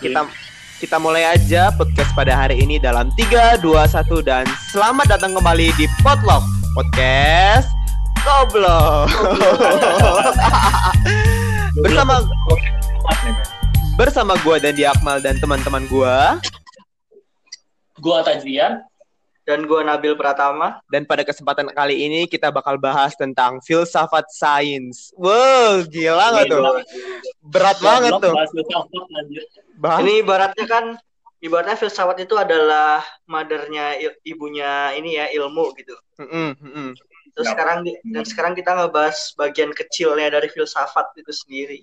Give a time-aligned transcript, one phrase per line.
[0.00, 0.28] kita
[0.76, 5.72] kita mulai aja podcast pada hari ini dalam 3 2 1 dan selamat datang kembali
[5.80, 6.44] di Potluck
[6.76, 7.72] Podcast
[8.26, 9.08] Goblok.
[11.84, 12.20] bersama
[13.96, 16.36] bersama gua dan Akmal dan teman-teman gua
[17.96, 18.84] Gua Tajrian.
[19.46, 20.82] Dan gue Nabil Pratama.
[20.90, 25.14] dan pada kesempatan kali ini kita bakal bahas tentang filsafat sains.
[25.14, 26.62] Wow, gila nggak tuh?
[27.46, 28.34] Berat banget tuh.
[29.78, 30.84] bahas Ini ibaratnya kan,
[31.38, 35.94] ibaratnya filsafat itu adalah mothernya il- ibunya ini ya ilmu gitu.
[36.18, 36.90] Mm-mm, mm-mm.
[37.36, 37.54] Terus Yap.
[37.54, 41.78] sekarang dan sekarang kita ngebahas bagian kecilnya dari filsafat itu sendiri.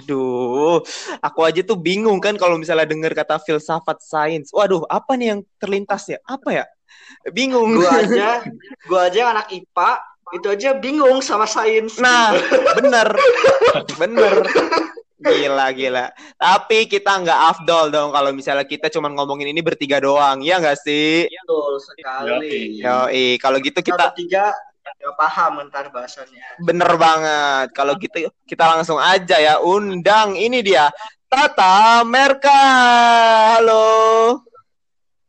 [0.00, 0.80] Aduh,
[1.20, 4.48] aku aja tuh bingung kan kalau misalnya dengar kata filsafat sains.
[4.50, 6.18] Waduh, apa nih yang terlintas ya?
[6.24, 6.64] Apa ya?
[7.34, 7.74] Bingung.
[7.78, 8.42] Gua aja,
[8.86, 9.90] gua aja yang anak IPA
[10.34, 12.02] itu aja bingung sama sains.
[12.02, 12.34] Nah,
[12.74, 13.08] bener,
[13.94, 14.34] bener.
[15.16, 16.12] Gila, gila.
[16.36, 20.44] Tapi kita nggak afdol dong kalau misalnya kita cuma ngomongin ini bertiga doang.
[20.44, 21.24] Ya nggak sih?
[21.30, 22.78] betul sekali.
[22.82, 24.44] Yoi, kalau gitu Kita kita tiga
[24.86, 26.62] nggak paham ntar bahasannya.
[26.62, 27.66] bener banget.
[27.74, 30.90] Kalau gitu kita langsung aja ya undang ini dia.
[31.26, 32.62] Tata Merka.
[33.58, 34.45] Halo.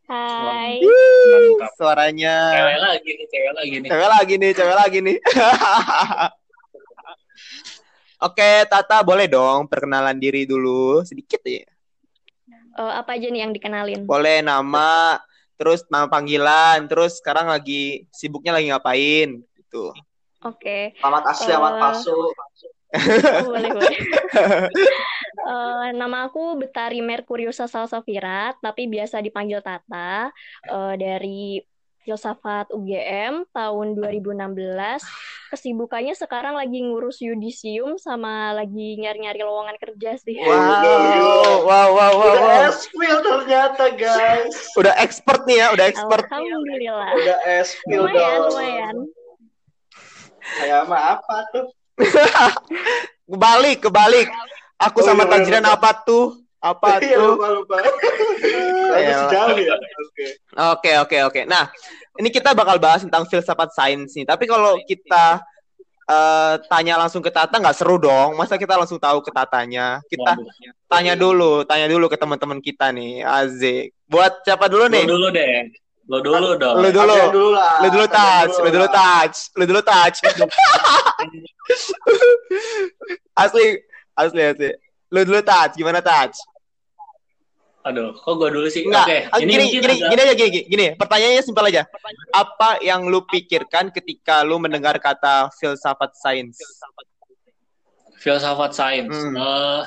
[0.07, 0.79] Hai.
[0.79, 1.75] Mantap.
[1.75, 2.35] Suaranya.
[2.55, 3.89] Cewek lagi nih, cewek lagi nih.
[3.91, 5.17] Cewek lagi nih, cewek lagi nih.
[8.27, 11.67] Oke, Tata boleh dong perkenalan diri dulu sedikit ya.
[12.77, 14.07] Eh, apa aja nih yang dikenalin?
[14.07, 15.19] Boleh nama,
[15.59, 19.91] terus nama panggilan, terus sekarang lagi sibuknya lagi ngapain gitu.
[20.45, 22.19] Oke, Selamat asli, selamat Eh, palsu.
[22.95, 23.97] Oh, boleh boleh.
[25.47, 30.27] Eh, nama aku Betari Merkuriusa Salsafira, tapi biasa dipanggil Tata.
[30.67, 31.63] Eh, dari
[32.07, 35.03] filsafat UGM tahun 2016.
[35.51, 40.39] Kesibukannya sekarang lagi ngurus yudisium sama lagi nyari-nyari lowongan kerja sih.
[40.39, 42.71] Wow, wow, wow, wow, Udah wow.
[42.71, 44.55] espil ternyata guys.
[44.79, 46.23] Udah expert nih ya, udah expert.
[46.31, 47.11] Alhamdulillah.
[47.11, 48.43] Udah espil Lumayan, dong.
[48.51, 48.95] lumayan.
[50.59, 51.67] Kayak mah apa tuh?
[53.27, 54.27] Kebalik, kebalik.
[54.77, 55.75] Aku Oh, sama Tanjiran lupa.
[55.75, 56.25] apa tuh?
[56.57, 57.33] Apa Iya tuh?
[57.35, 57.75] lupa lupa.
[58.97, 59.29] Ya.
[60.73, 60.91] Oke.
[60.97, 61.41] Oke, oke.
[61.45, 61.69] Nah,
[62.15, 64.23] ini kita bakal bahas tentang filsafat sains nih.
[64.23, 65.43] Tapi kalau kita
[66.07, 68.33] eh, tanya langsung ke Tata nggak seru dong.
[68.33, 69.99] Masa kita langsung tahu ke Tatanya?
[70.07, 70.47] Kita Waduh.
[70.87, 73.21] tanya dulu, tanya dulu ke teman-teman kita nih.
[73.21, 73.91] Azik.
[74.07, 75.03] Buat siapa dulu nih?
[75.05, 75.67] dulu deh.
[76.07, 76.75] Lo dulu dong.
[76.79, 77.11] Lu dulu.
[77.11, 77.71] Absen dulu lah.
[78.07, 80.17] Touch, lu dulu touch, lu dulu touch.
[83.35, 83.65] asli,
[84.15, 84.69] asli, asli.
[85.11, 86.39] Lu dulu touch, gimana touch?
[87.87, 88.83] Aduh, kok gue dulu sih?
[88.83, 90.87] Enggak, Oke, ini gini, gini, agak- gini aja, gini, gini, gini.
[90.99, 91.83] Pertanyaannya simpel aja.
[92.35, 96.59] Apa yang lu pikirkan ketika lu mendengar kata filsafat sains?
[98.17, 99.13] filsafat sains.
[99.13, 99.39] Hmm.
[99.39, 99.81] Eh,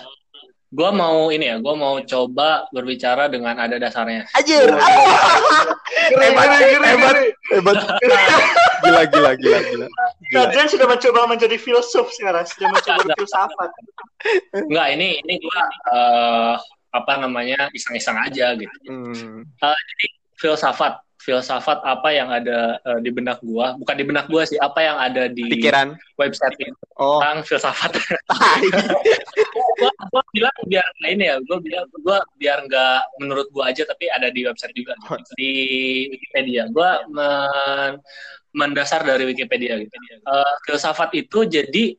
[0.71, 4.31] gue mau ini ya, gue mau coba berbicara dengan ada dasarnya.
[4.39, 4.71] Anjir,
[6.11, 7.17] Gini, Hebat, hebat.
[7.51, 7.77] hebat.
[8.81, 9.87] Gila, gila, gila, gila.
[10.33, 13.71] Kajian sudah mencoba menjadi filsuf sekarang, sudah mencoba berfilsafat.
[14.55, 15.61] Enggak, ini ini gue
[15.93, 16.55] eh,
[16.91, 18.77] apa namanya iseng-iseng aja gitu.
[18.87, 19.47] Hmm.
[20.41, 24.81] Filsafat, filsafat apa yang ada eh, di benak gua, bukan di benak gua sih, apa
[24.81, 25.93] yang ada di Pikiran.
[26.17, 27.93] website ini Oh, tentang filsafat.
[29.81, 33.85] gua, gua bilang biar nggak ini ya, gua bilang gua biar nggak menurut gua aja,
[33.85, 35.33] tapi ada di website juga gitu.
[35.37, 35.53] di
[36.09, 36.63] Wikipedia.
[36.73, 38.01] Gua men-
[38.51, 39.93] mendasar dari Wikipedia gitu.
[40.25, 41.95] Eh, filsafat itu jadi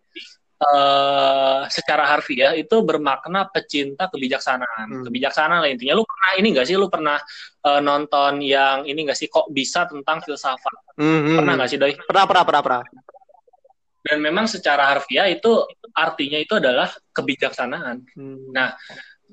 [0.61, 5.01] eh, secara harfiah itu bermakna pecinta kebijaksanaan.
[5.01, 5.03] Hmm.
[5.09, 5.97] Kebijaksanaan lah intinya.
[5.97, 6.75] Lu pernah ini nggak sih?
[6.77, 7.17] Lu pernah
[7.65, 9.27] eh, nonton yang ini nggak sih?
[9.27, 10.97] Kok bisa tentang filsafat?
[10.97, 11.37] Hmm, hmm.
[11.41, 11.93] Pernah nggak sih, Doi?
[11.97, 12.83] Pernah, pernah, pernah, pernah.
[14.01, 15.61] Dan memang secara harfiah itu
[15.93, 18.01] artinya itu adalah kebijaksanaan.
[18.17, 18.49] Hmm.
[18.49, 18.73] Nah,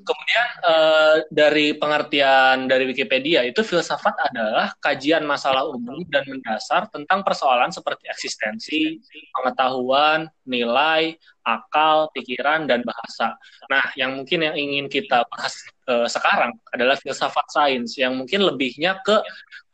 [0.04, 7.24] Kemudian eh, dari pengertian dari Wikipedia itu filsafat adalah kajian masalah umum dan mendasar tentang
[7.26, 9.00] persoalan seperti eksistensi,
[9.34, 13.36] pengetahuan, nilai, akal, pikiran dan bahasa.
[13.72, 15.54] Nah, yang mungkin yang ingin kita bahas
[15.88, 19.16] eh, sekarang adalah filsafat sains yang mungkin lebihnya ke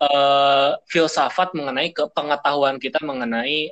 [0.03, 3.71] eh, filsafat mengenai ke pengetahuan kita mengenai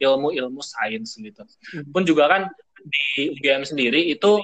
[0.00, 1.42] ilmu-ilmu sains gitu.
[1.90, 2.42] Pun juga kan
[2.84, 4.40] di UGM sendiri itu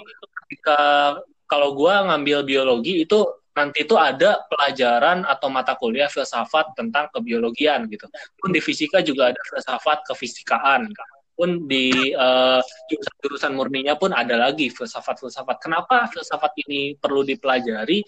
[0.50, 1.14] ketika
[1.46, 3.22] kalau gua ngambil biologi itu
[3.54, 8.10] nanti itu ada pelajaran atau mata kuliah filsafat tentang kebiologian gitu.
[8.34, 10.90] Pun di fisika juga ada filsafat kefisikaan.
[11.38, 12.60] Pun di eh,
[12.90, 15.56] jurusan-jurusan murninya pun ada lagi filsafat-filsafat.
[15.62, 18.02] Kenapa filsafat ini perlu dipelajari?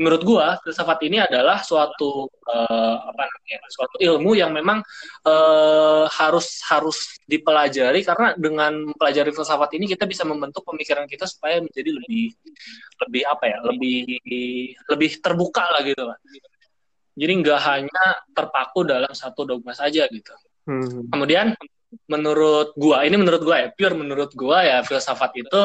[0.00, 4.80] Menurut gua filsafat ini adalah suatu uh, apa namanya suatu ilmu yang memang
[5.28, 11.60] uh, harus harus dipelajari karena dengan mempelajari filsafat ini kita bisa membentuk pemikiran kita supaya
[11.60, 12.32] menjadi lebih
[13.04, 14.00] lebih apa ya lebih
[14.88, 16.16] lebih terbuka lah gitu lah
[17.12, 20.32] jadi nggak hanya terpaku dalam satu dogma saja gitu
[20.72, 21.12] hmm.
[21.12, 21.52] kemudian
[22.08, 25.62] menurut gua ini menurut gua ya pure menurut gua ya filsafat itu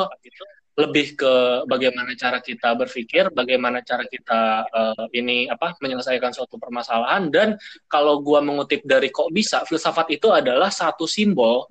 [0.78, 1.34] lebih ke
[1.66, 7.58] bagaimana cara kita berpikir, bagaimana cara kita uh, ini apa menyelesaikan suatu permasalahan dan
[7.90, 11.66] kalau gua mengutip dari kok bisa filsafat itu adalah satu simbol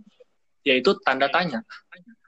[0.67, 1.62] yaitu tanda tanya.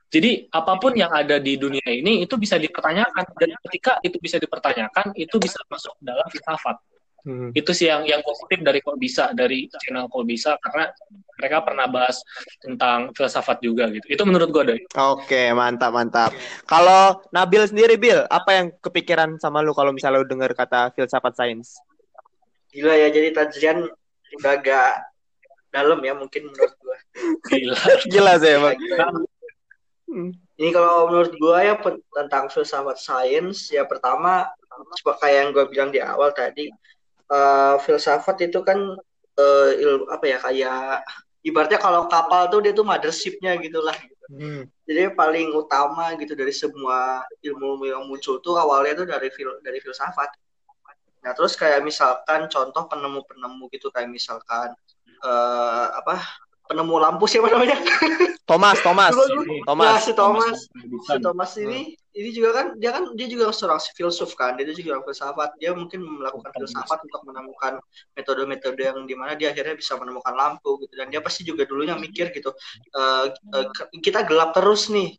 [0.09, 4.39] Jadi apa pun yang ada di dunia ini itu bisa dipertanyakan dan ketika itu bisa
[4.39, 6.79] dipertanyakan itu bisa masuk dalam filsafat.
[7.26, 7.50] Hmm.
[7.50, 10.87] Itu sih yang yang positif dari kok bisa dari channel kok bisa karena
[11.38, 12.23] mereka pernah bahas
[12.62, 14.06] tentang filsafat juga gitu.
[14.11, 14.81] Itu menurut gue deh.
[14.94, 16.31] Oke, mantap mantap.
[16.67, 21.35] Kalau Nabil sendiri Bil, apa yang kepikiran sama lu kalau misalnya lu dengar kata filsafat
[21.35, 21.79] sains?
[22.75, 23.87] Gila ya, jadi Tajrian
[24.38, 25.09] udah agak
[25.71, 26.99] dalam ya mungkin menurut gue.
[27.55, 27.79] Gila.
[28.12, 28.76] Gila sih emang.
[30.09, 30.31] Hmm.
[30.59, 31.75] Ini kalau menurut gue ya
[32.19, 34.49] tentang filsafat sains ya pertama
[35.05, 36.71] kayak yang gue bilang di awal tadi
[37.33, 38.79] uh, filsafat itu kan
[39.39, 41.07] uh, ilmu apa ya kayak
[41.45, 44.25] ibaratnya kalau kapal tuh dia tuh mothershipnya gitulah gitu.
[44.29, 44.63] Hmm.
[44.85, 49.81] Jadi paling utama gitu dari semua ilmu yang muncul tuh awalnya tuh dari fil dari
[49.81, 50.37] filsafat.
[51.25, 54.77] Nah terus kayak misalkan contoh penemu-penemu gitu kayak misalkan
[55.25, 56.21] uh, apa
[56.69, 57.81] penemu lampu siapa namanya?
[58.49, 59.13] Thomas, Thomas.
[59.65, 59.89] Thomas.
[59.89, 60.57] Nah, si Thomas,
[61.05, 64.99] si Thomas ini ini juga kan dia kan dia juga seorang filsuf kan, dia juga
[64.99, 65.50] seorang filsafat.
[65.62, 67.79] Dia mungkin melakukan filsafat untuk menemukan
[68.19, 70.99] metode-metode yang di mana dia akhirnya bisa menemukan lampu gitu.
[70.99, 72.50] Dan dia pasti juga dulunya mikir gitu,
[72.99, 73.67] uh, uh,
[74.03, 75.15] kita gelap terus nih,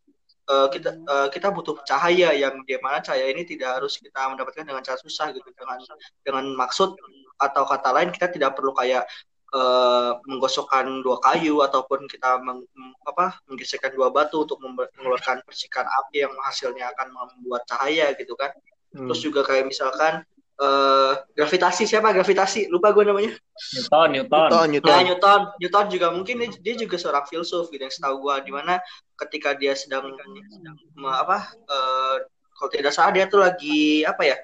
[0.51, 4.65] uh, kita uh, kita butuh cahaya yang di mana cahaya ini tidak harus kita mendapatkan
[4.67, 5.79] dengan cara susah gitu dengan
[6.25, 6.99] dengan maksud
[7.39, 9.07] atau kata lain kita tidak perlu kayak
[9.53, 12.65] uh, menggosokkan dua kayu ataupun kita meng,
[13.05, 18.53] apa menggeserkan dua batu untuk mengeluarkan percikan api yang hasilnya akan membuat cahaya gitu kan.
[18.89, 19.05] Hmm.
[19.05, 20.25] terus juga kayak misalkan
[20.57, 22.73] uh, gravitasi siapa gravitasi?
[22.73, 23.37] Lupa gue namanya.
[23.77, 24.47] Newton Newton.
[24.49, 25.41] Newton Newton, nah, Newton.
[25.61, 28.81] Newton juga mungkin dia, juga seorang filsuf gitu yang setahu gue di mana
[29.25, 30.09] ketika dia sedang,
[30.49, 30.75] sedang
[31.05, 32.17] apa uh,
[32.57, 34.37] kalau tidak salah dia tuh lagi apa ya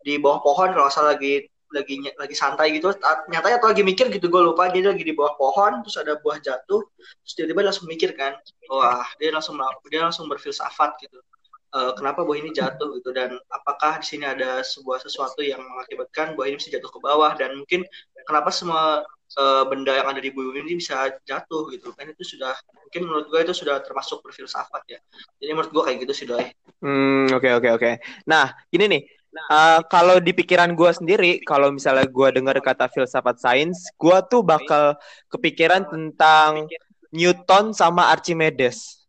[0.00, 2.92] di bawah pohon kalau salah lagi lagi lagi santai gitu.
[3.28, 4.68] Nyatanya atau lagi mikir gitu gue lupa.
[4.72, 6.82] Dia lagi di bawah pohon terus ada buah jatuh.
[6.96, 8.36] Terus tiba-tiba langsung mikir kan
[8.68, 9.56] wah dia langsung
[9.88, 11.20] dia langsung berfilsafat gitu.
[11.68, 13.12] Uh, kenapa buah ini jatuh gitu?
[13.12, 17.36] Dan apakah di sini ada sebuah sesuatu yang mengakibatkan buah ini bisa jatuh ke bawah?
[17.36, 17.84] Dan mungkin
[18.24, 19.04] kenapa semua
[19.36, 21.92] uh, benda yang ada di bumi ini bisa jatuh gitu?
[21.92, 24.96] Kan itu sudah mungkin menurut gue itu sudah termasuk berfilsafat ya.
[25.44, 26.48] Jadi menurut gue kayak gitu sih doi.
[26.80, 27.90] Hmm oke oke oke.
[28.24, 33.36] Nah gini nih Uh, kalau di pikiran gue sendiri, kalau misalnya gue dengar kata filsafat
[33.38, 34.96] sains, gue tuh bakal
[35.28, 36.64] kepikiran tentang
[37.12, 39.06] Newton sama Archimedes.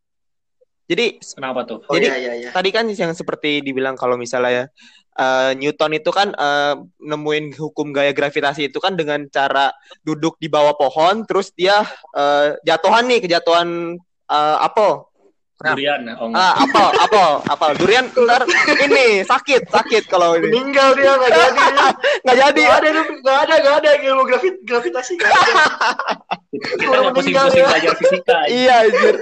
[0.90, 1.86] Jadi kenapa tuh?
[1.86, 2.50] Oh, jadi iya, iya, iya.
[2.50, 4.74] tadi kan yang seperti dibilang kalau misalnya
[5.22, 9.70] uh, Newton itu kan uh, nemuin hukum gaya gravitasi itu kan dengan cara
[10.02, 11.86] duduk di bawah pohon, terus dia
[12.18, 14.02] uh, jatuhan nih kejatuhan
[14.34, 15.09] uh, apel
[15.60, 17.72] Nah, durian oh, ah, apel, apel, apel.
[17.84, 18.48] Durian ntar
[18.80, 20.48] ini sakit, sakit kalau ini.
[20.48, 21.64] Meninggal dia nggak jadi.
[22.24, 22.64] nggak jadi.
[22.64, 25.64] Nggak ada, nggak ada, nggak ada ilmu gravit, gravitasi nggak ada.
[26.80, 28.40] Kita pusing-pusing belajar fisika.
[28.48, 29.20] iya, anjir.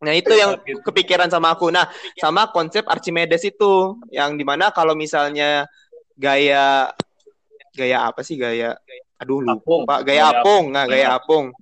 [0.00, 1.68] Nah itu yang kepikiran sama aku.
[1.68, 5.68] Nah sama konsep Archimedes itu, yang di mana kalau misalnya
[6.16, 6.88] gaya
[7.76, 8.80] gaya apa sih gaya?
[9.20, 10.00] Aduh lupa.
[10.00, 11.52] Gaya apung, nah gaya apung.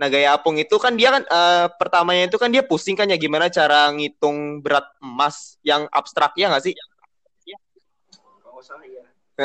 [0.00, 3.20] Nah gaya apung itu kan dia kan uh, pertamanya itu kan dia pusing kan ya
[3.20, 6.74] gimana cara ngitung berat emas yang abstrak ya nggak sih?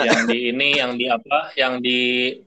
[0.04, 2.00] yang di ini yang di apa yang di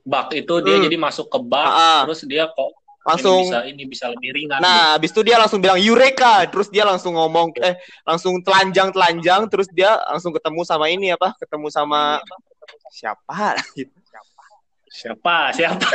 [0.05, 0.85] bak itu dia hmm.
[0.85, 2.77] jadi masuk ke bak ah, terus dia kok
[3.09, 4.95] langsung ini bisa ini bisa lebih ringan nah gitu.
[5.01, 9.69] habis itu dia langsung bilang eureka terus dia langsung ngomong eh langsung telanjang telanjang terus
[9.73, 12.21] dia langsung ketemu sama ini apa ketemu sama
[12.93, 14.38] siapa gitu Siapa?
[14.99, 15.55] Siapa?
[15.55, 15.87] siapa?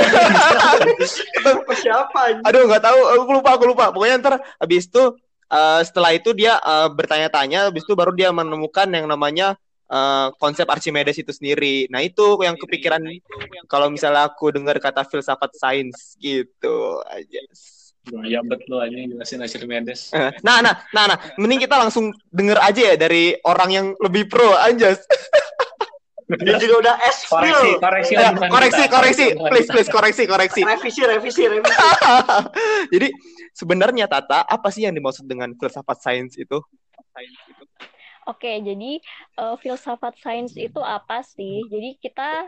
[2.48, 3.00] Aduh, nggak tahu.
[3.20, 3.86] Aku lupa, aku lupa.
[3.92, 5.20] Pokoknya ntar habis itu
[5.52, 9.60] uh, setelah itu dia uh, bertanya-tanya, habis itu baru dia menemukan yang namanya
[9.92, 11.92] uh, konsep Archimedes itu sendiri.
[11.92, 13.04] Nah, itu yang kepikiran
[13.68, 17.44] kalau misalnya aku dengar kata filsafat sains gitu aja.
[18.28, 20.12] Ya betul aja jelasin Archimedes.
[20.48, 24.56] Nah, nah, nah, nah, mending kita langsung denger aja ya dari orang yang lebih pro
[24.60, 25.04] anjas.
[26.42, 30.62] Dia juga udah S koreksi, koreksi, ya, koreksi, koreksi, please, please, koreksi, koreksi.
[30.66, 31.78] Revisi, revisi, revisi.
[32.94, 33.08] Jadi
[33.54, 36.58] sebenarnya Tata, apa sih yang dimaksud dengan filsafat sains itu?
[38.24, 39.04] Oke, jadi
[39.36, 41.60] uh, filsafat sains itu apa sih?
[41.68, 42.48] Jadi kita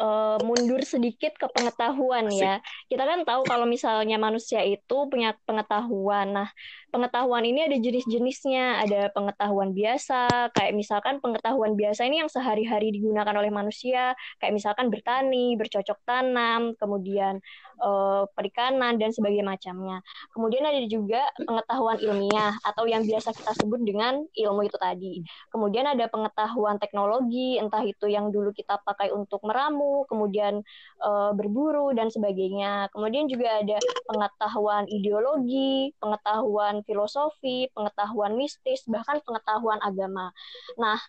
[0.00, 2.58] uh, mundur sedikit ke pengetahuan ya.
[2.88, 6.32] Kita kan tahu kalau misalnya manusia itu punya pengetahuan.
[6.32, 6.48] Nah,
[6.88, 8.82] pengetahuan ini ada jenis-jenisnya.
[8.88, 14.88] Ada pengetahuan biasa, kayak misalkan pengetahuan biasa ini yang sehari-hari digunakan oleh manusia, kayak misalkan
[14.88, 17.44] bertani, bercocok tanam, kemudian
[17.80, 19.98] uh, perikanan dan sebagainya macamnya.
[20.36, 25.24] Kemudian ada juga pengetahuan ilmiah atau yang biasa kita sebut dengan ilmu itu tadi.
[25.50, 30.62] Kemudian ada pengetahuan teknologi, entah itu yang dulu kita pakai untuk meramu kemudian
[31.02, 32.92] uh, berburu dan sebagainya.
[32.92, 40.30] Kemudian juga ada pengetahuan ideologi, pengetahuan filosofi, pengetahuan mistis, bahkan pengetahuan agama.
[40.78, 41.00] Nah,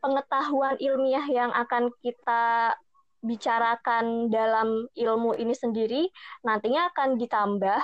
[0.00, 2.74] pengetahuan ilmiah yang akan kita
[3.20, 6.08] bicarakan dalam ilmu ini sendiri
[6.44, 7.80] nantinya akan ditambah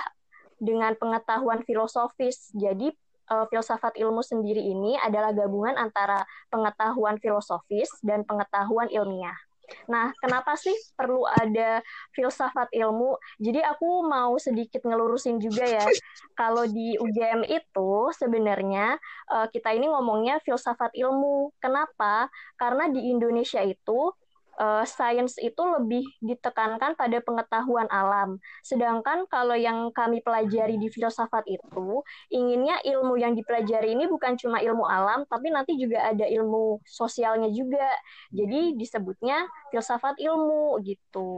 [0.57, 2.49] dengan pengetahuan filosofis.
[2.57, 2.89] Jadi
[3.29, 9.37] uh, filsafat ilmu sendiri ini adalah gabungan antara pengetahuan filosofis dan pengetahuan ilmiah.
[9.91, 11.83] Nah, kenapa sih perlu ada
[12.15, 13.19] filsafat ilmu?
[13.35, 15.83] Jadi aku mau sedikit ngelurusin juga ya.
[16.39, 18.95] Kalau di UGM itu sebenarnya
[19.27, 21.51] uh, kita ini ngomongnya filsafat ilmu.
[21.59, 22.31] Kenapa?
[22.55, 24.15] Karena di Indonesia itu
[24.57, 28.41] uh, sains itu lebih ditekankan pada pengetahuan alam.
[28.65, 32.01] Sedangkan kalau yang kami pelajari di filsafat itu,
[32.33, 37.47] inginnya ilmu yang dipelajari ini bukan cuma ilmu alam, tapi nanti juga ada ilmu sosialnya
[37.53, 37.87] juga.
[38.33, 41.29] Jadi disebutnya filsafat ilmu gitu.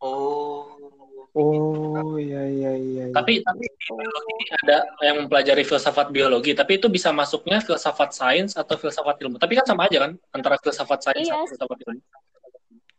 [0.00, 0.66] Oh.
[1.32, 3.04] Oh, iya iya iya.
[3.08, 3.14] iya.
[3.16, 8.76] Tapi tapi biologi ada yang mempelajari filsafat biologi, tapi itu bisa masuknya filsafat sains atau
[8.76, 9.40] filsafat ilmu.
[9.40, 11.32] Tapi kan sama aja kan antara filsafat sains iya.
[11.32, 12.04] dan filsafat ilmu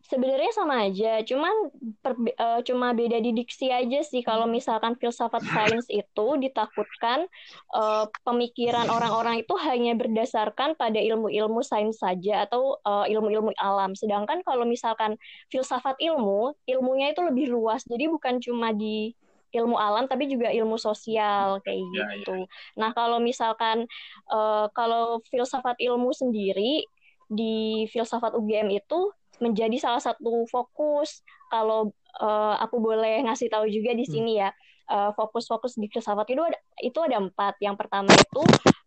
[0.03, 1.71] sebenarnya sama aja, cuman
[2.03, 4.19] per, uh, cuma beda di diksi aja sih.
[4.19, 7.23] Kalau misalkan filsafat sains itu ditakutkan
[7.71, 13.95] uh, pemikiran orang-orang itu hanya berdasarkan pada ilmu-ilmu sains saja atau uh, ilmu-ilmu alam.
[13.95, 15.15] Sedangkan kalau misalkan
[15.47, 17.87] filsafat ilmu, ilmunya itu lebih luas.
[17.87, 19.15] Jadi bukan cuma di
[19.53, 22.05] ilmu alam tapi juga ilmu sosial kayak ya, ya.
[22.19, 22.33] gitu.
[22.43, 22.45] Ya.
[22.75, 23.85] Nah kalau misalkan
[24.33, 26.83] uh, kalau filsafat ilmu sendiri
[27.29, 31.21] di filsafat UGM itu menjadi salah satu fokus.
[31.51, 31.91] Kalau
[32.23, 34.13] uh, aku boleh ngasih tahu juga di hmm.
[34.13, 34.49] sini ya
[34.89, 37.59] uh, fokus-fokus di filsafat itu ada itu ada empat.
[37.59, 38.41] Yang pertama itu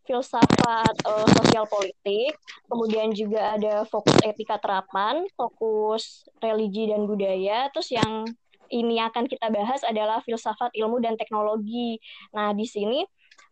[0.06, 2.38] filsafat uh, sosial politik
[2.70, 7.68] kemudian juga ada fokus etika terapan fokus religi dan budaya.
[7.75, 8.25] Terus yang
[8.66, 12.02] ini akan kita bahas adalah filsafat ilmu dan teknologi.
[12.34, 13.06] Nah di sini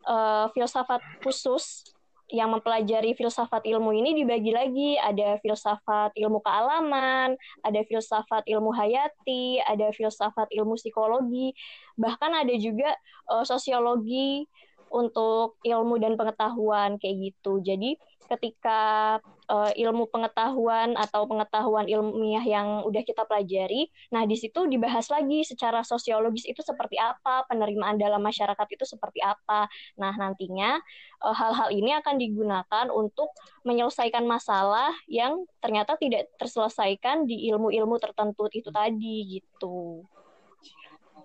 [0.06, 1.93] uh, filsafat khusus
[2.32, 9.60] yang mempelajari filsafat ilmu ini dibagi lagi ada filsafat ilmu kealaman, ada filsafat ilmu hayati,
[9.60, 11.52] ada filsafat ilmu psikologi,
[12.00, 12.96] bahkan ada juga
[13.28, 14.48] uh, sosiologi
[14.88, 17.60] untuk ilmu dan pengetahuan kayak gitu.
[17.60, 19.20] Jadi ketika
[19.52, 25.44] uh, ilmu pengetahuan atau pengetahuan ilmiah yang udah kita pelajari, nah di situ dibahas lagi
[25.44, 29.68] secara sosiologis itu seperti apa, penerimaan dalam masyarakat itu seperti apa.
[30.00, 30.80] Nah nantinya
[31.20, 33.30] uh, hal-hal ini akan digunakan untuk
[33.68, 40.04] menyelesaikan masalah yang ternyata tidak terselesaikan di ilmu-ilmu tertentu itu tadi gitu.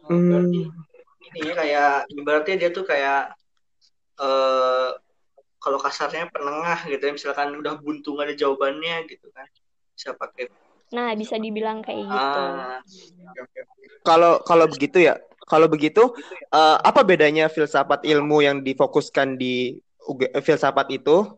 [0.09, 0.71] Hmm.
[1.29, 3.37] Ini kayak berarti dia tuh kayak
[4.17, 4.97] uh,
[5.59, 9.47] kalau kasarnya penengah gitu ya misalkan udah buntu gak ada jawabannya gitu kan
[9.93, 10.47] bisa pakai
[10.89, 12.81] nah bisa dibilang kayak gitu ah.
[14.01, 16.13] kalau kalau begitu ya kalau begitu
[16.49, 19.77] uh, apa bedanya filsafat ilmu yang difokuskan di
[20.09, 21.29] UG, filsafat itu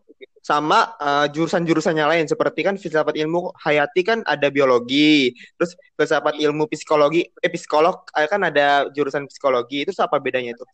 [0.42, 6.34] sama uh, jurusan-jurusan yang lain seperti kan filsafat ilmu hayati kan ada biologi terus filsafat
[6.42, 10.64] ilmu psikologi eh psikolog eh, kan ada jurusan psikologi itu apa bedanya itu?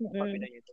[0.00, 0.72] Apa bedanya itu?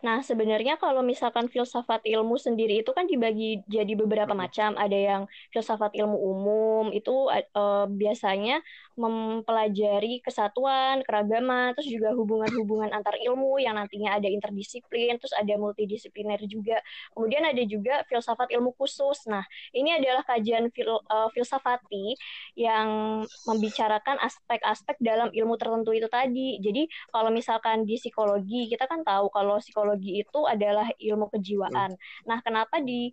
[0.00, 4.74] Nah, sebenarnya kalau misalkan filsafat ilmu sendiri itu kan dibagi jadi beberapa macam.
[4.76, 5.22] Ada yang
[5.52, 8.64] filsafat ilmu umum itu uh, biasanya
[8.96, 16.40] mempelajari kesatuan, keragaman, terus juga hubungan-hubungan antar ilmu yang nantinya ada interdisiplin, terus ada multidisipliner
[16.48, 16.80] juga.
[17.16, 19.24] Kemudian ada juga filsafat ilmu khusus.
[19.28, 19.44] Nah,
[19.76, 22.16] ini adalah kajian fil, uh, filsafati
[22.56, 26.56] yang membicarakan aspek-aspek dalam ilmu tertentu itu tadi.
[26.60, 31.94] Jadi, kalau misalkan di psikologi, kita kan tahu kalau psikologi itu adalah ilmu kejiwaan.
[32.26, 33.12] Nah, kenapa di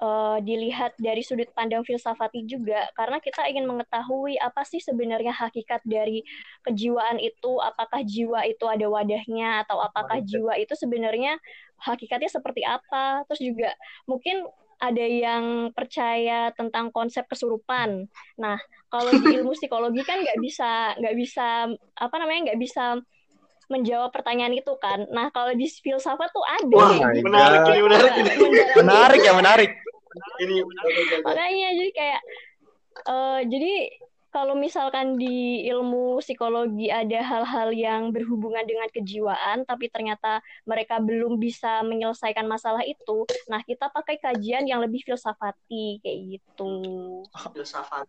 [0.00, 5.80] uh, dilihat dari sudut pandang filsafati juga karena kita ingin mengetahui apa sih sebenarnya hakikat
[5.84, 6.24] dari
[6.64, 11.40] kejiwaan itu apakah jiwa itu ada wadahnya atau apakah jiwa itu sebenarnya
[11.80, 13.70] hakikatnya seperti apa terus juga
[14.08, 18.12] mungkin ada yang percaya tentang konsep kesurupan.
[18.36, 18.60] Nah,
[18.92, 23.00] kalau di ilmu psikologi kan nggak bisa nggak bisa apa namanya nggak bisa
[23.66, 25.06] menjawab pertanyaan itu kan.
[25.10, 26.76] Nah, kalau di filsafat tuh ada.
[26.76, 27.26] Wah, gitu.
[27.26, 28.30] menarik ini, menarik ini.
[28.80, 29.70] Menarik ya, menarik.
[30.40, 30.54] Ini
[31.20, 32.20] makanya jadi kayak
[32.96, 33.74] eh jadi
[34.36, 41.40] kalau misalkan di ilmu psikologi ada hal-hal yang berhubungan dengan kejiwaan tapi ternyata mereka belum
[41.40, 46.72] bisa menyelesaikan masalah itu nah kita pakai kajian yang lebih filsafati kayak gitu
[47.56, 48.04] filsafat.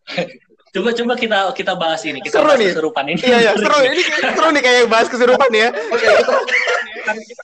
[0.76, 2.68] Coba coba kita kita bahas ini, kita Seru bahas nih.
[2.76, 3.22] kesurupan ini.
[3.24, 3.78] Iya, iya, seru.
[3.80, 4.02] Ini
[4.36, 5.70] seru nih kayak bahas kesurupan ya.
[5.72, 6.34] Oke, kita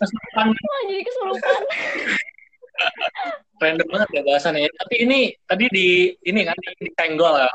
[0.04, 1.62] Kesurupan wah jadi kesurupan
[3.64, 4.68] random banget ya bahasannya.
[4.68, 5.88] Tapi ini tadi di
[6.28, 7.50] ini kan disenggol ya,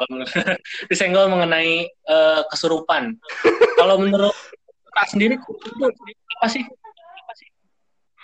[0.90, 3.12] disenggol mengenai eh, kesurupan.
[3.76, 4.34] Kalau menurut
[4.88, 5.86] Kak sendiri itu
[6.40, 6.64] apa sih?
[6.64, 7.48] Apa sih?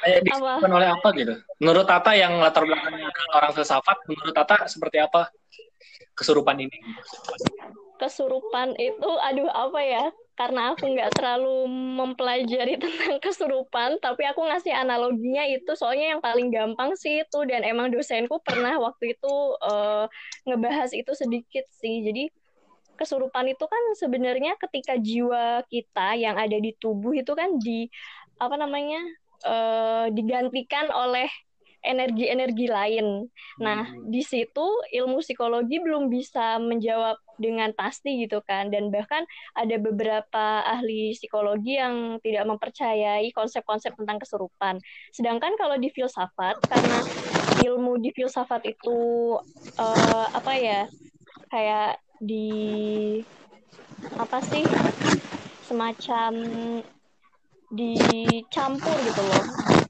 [0.00, 1.34] Kayak disebabkan oleh apa gitu?
[1.60, 5.28] Menurut Tata yang latar belakangnya orang filsafat, menurut Tata seperti apa
[6.16, 6.78] kesurupan ini?
[7.98, 14.74] kesurupan itu aduh apa ya karena aku nggak terlalu mempelajari tentang kesurupan tapi aku ngasih
[14.74, 15.72] analoginya itu.
[15.78, 20.04] Soalnya yang paling gampang sih itu dan emang dosenku pernah waktu itu eh,
[20.46, 22.02] ngebahas itu sedikit sih.
[22.02, 22.30] Jadi
[22.94, 27.86] kesurupan itu kan sebenarnya ketika jiwa kita yang ada di tubuh itu kan di
[28.38, 29.02] apa namanya
[29.46, 31.30] eh, digantikan oleh
[31.84, 33.28] energi-energi lain.
[33.60, 39.26] Nah, di situ ilmu psikologi belum bisa menjawab dengan pasti gitu kan dan bahkan
[39.58, 44.78] ada beberapa ahli psikologi yang tidak mempercayai konsep-konsep tentang kesurupan.
[45.10, 46.98] Sedangkan kalau di filsafat karena
[47.64, 48.98] ilmu di filsafat itu
[49.78, 50.82] eh, apa ya
[51.50, 53.20] kayak di
[54.18, 54.64] apa sih
[55.64, 56.32] semacam
[57.74, 59.44] dicampur gitu loh.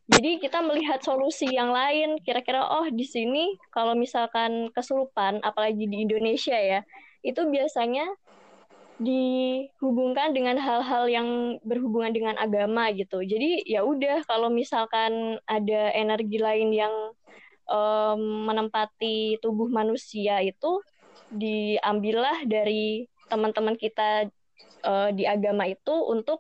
[0.04, 2.20] Jadi kita melihat solusi yang lain.
[2.22, 6.80] Kira-kira oh di sini kalau misalkan kesurupan, apalagi di Indonesia ya,
[7.24, 8.06] itu biasanya
[9.02, 11.28] dihubungkan dengan hal-hal yang
[11.66, 13.26] berhubungan dengan agama gitu.
[13.26, 16.94] Jadi ya udah kalau misalkan ada energi lain yang
[17.66, 20.78] em, menempati tubuh manusia itu
[21.34, 24.30] diambillah dari teman-teman kita
[24.84, 26.38] eh, di agama itu untuk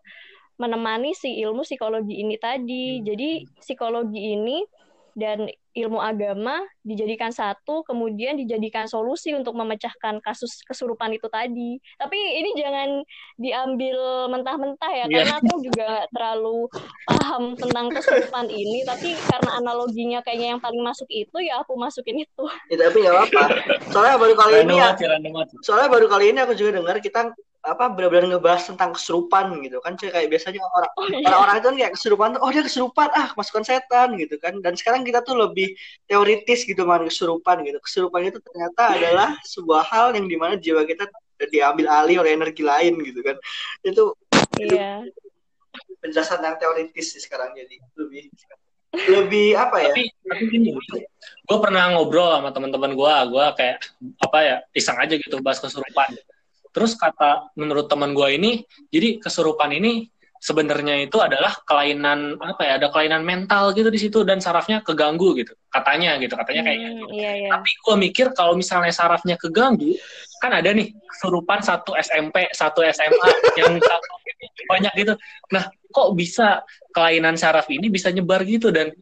[0.54, 3.02] menemani si ilmu psikologi ini tadi.
[3.02, 4.62] Jadi psikologi ini
[5.14, 11.82] dan ilmu agama dijadikan satu, kemudian dijadikan solusi untuk memecahkan kasus kesurupan itu tadi.
[11.98, 13.02] Tapi ini jangan
[13.34, 15.14] diambil mentah-mentah ya, Iya.
[15.14, 16.58] karena aku juga nggak terlalu
[17.06, 18.86] paham tentang kesurupan ini.
[18.86, 22.44] Tapi karena analoginya kayaknya yang paling masuk itu, ya aku masukin itu.
[22.70, 23.44] ya, tapi nggak apa-apa.
[23.90, 24.90] Soalnya baru kali ini ya,
[25.62, 29.96] soalnya baru kali ini aku juga dengar kita apa benar-benar ngebahas tentang kesurupan gitu kan
[29.96, 31.24] Cuy, kayak biasanya orang Oh iya.
[31.32, 34.54] orang-orang itu kan kayak kesurupan tuh oh dia kesurupan ah masukan setan gitu kan.
[34.60, 35.72] Dan sekarang kita tuh lebih
[36.04, 37.80] teoritis gitu man kesurupan gitu.
[37.80, 41.08] Kesurupan itu ternyata adalah sebuah hal yang di mana jiwa kita
[41.48, 43.36] diambil alih oleh energi lain gitu kan.
[43.80, 44.12] Itu
[44.60, 45.02] Iya.
[45.98, 48.30] penjelasan yang teoritis sih sekarang jadi lebih
[49.10, 49.90] lebih apa ya?
[49.90, 53.76] Tapi tapi gini, gue pernah ngobrol sama teman-teman gue, gue kayak
[54.22, 56.14] apa ya iseng aja gitu bahas kesurupan.
[56.74, 60.10] Terus kata menurut teman gue ini, jadi kesurupan ini
[60.42, 65.32] sebenarnya itu adalah kelainan apa ya, ada kelainan mental gitu di situ dan sarafnya keganggu
[65.38, 67.04] gitu, katanya gitu, katanya kayak gitu.
[67.08, 67.48] Hmm, iya, iya.
[67.54, 69.96] Tapi gue mikir kalau misalnya sarafnya keganggu,
[70.42, 73.28] kan ada nih kesurupan satu SMP, satu SMA,
[73.62, 74.12] yang satu
[74.68, 75.14] banyak gitu.
[75.48, 76.60] Nah, kok bisa
[76.92, 78.92] kelainan saraf ini bisa nyebar gitu dan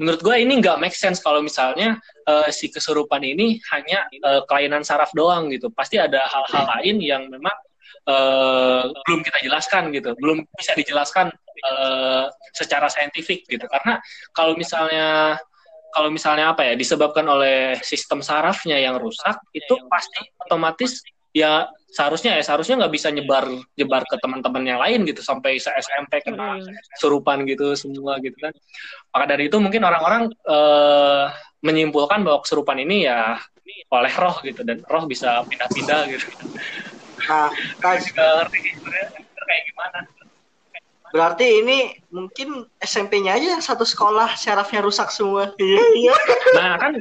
[0.00, 4.80] menurut gue ini nggak make sense kalau misalnya eh, si kesurupan ini hanya eh, kelainan
[4.80, 5.68] saraf doang gitu.
[5.68, 7.52] Pasti ada hal-hal lain yang memang
[8.08, 11.28] eh, belum kita jelaskan gitu, belum bisa dijelaskan
[11.60, 12.24] eh,
[12.56, 13.68] secara saintifik gitu.
[13.68, 14.00] Karena
[14.32, 15.36] kalau misalnya
[15.90, 22.38] kalau misalnya apa ya disebabkan oleh sistem sarafnya yang rusak itu pasti otomatis ya seharusnya
[22.38, 26.58] ya seharusnya nggak bisa nyebar nyebar ke teman-teman yang lain gitu sampai se SMP kena
[26.58, 26.70] Hmm.
[27.02, 28.54] surupan gitu semua gitu kan.
[29.10, 31.24] Maka dari itu mungkin orang-orang eh,
[31.66, 33.38] menyimpulkan bahwa kesurupan ini ya
[33.90, 36.26] oleh roh gitu dan roh bisa pindah-pindah gitu.
[37.26, 37.50] Nah
[38.06, 38.58] juga ngerti
[39.40, 40.00] kayak gimana
[41.10, 41.78] berarti ini
[42.14, 45.50] mungkin SMP-nya aja yang satu sekolah syarafnya rusak semua.
[45.58, 46.14] Iya iya.
[46.54, 46.92] Nah kan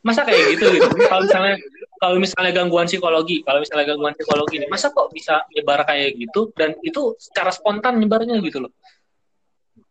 [0.00, 0.88] masa kayak gitu gitu.
[1.04, 1.60] Kalau misalnya
[1.98, 6.54] kalau misalnya gangguan psikologi kalau misalnya gangguan psikologi nih masa kok bisa nyebar kayak gitu?
[6.54, 8.72] Dan itu secara spontan nyebarnya gitu loh.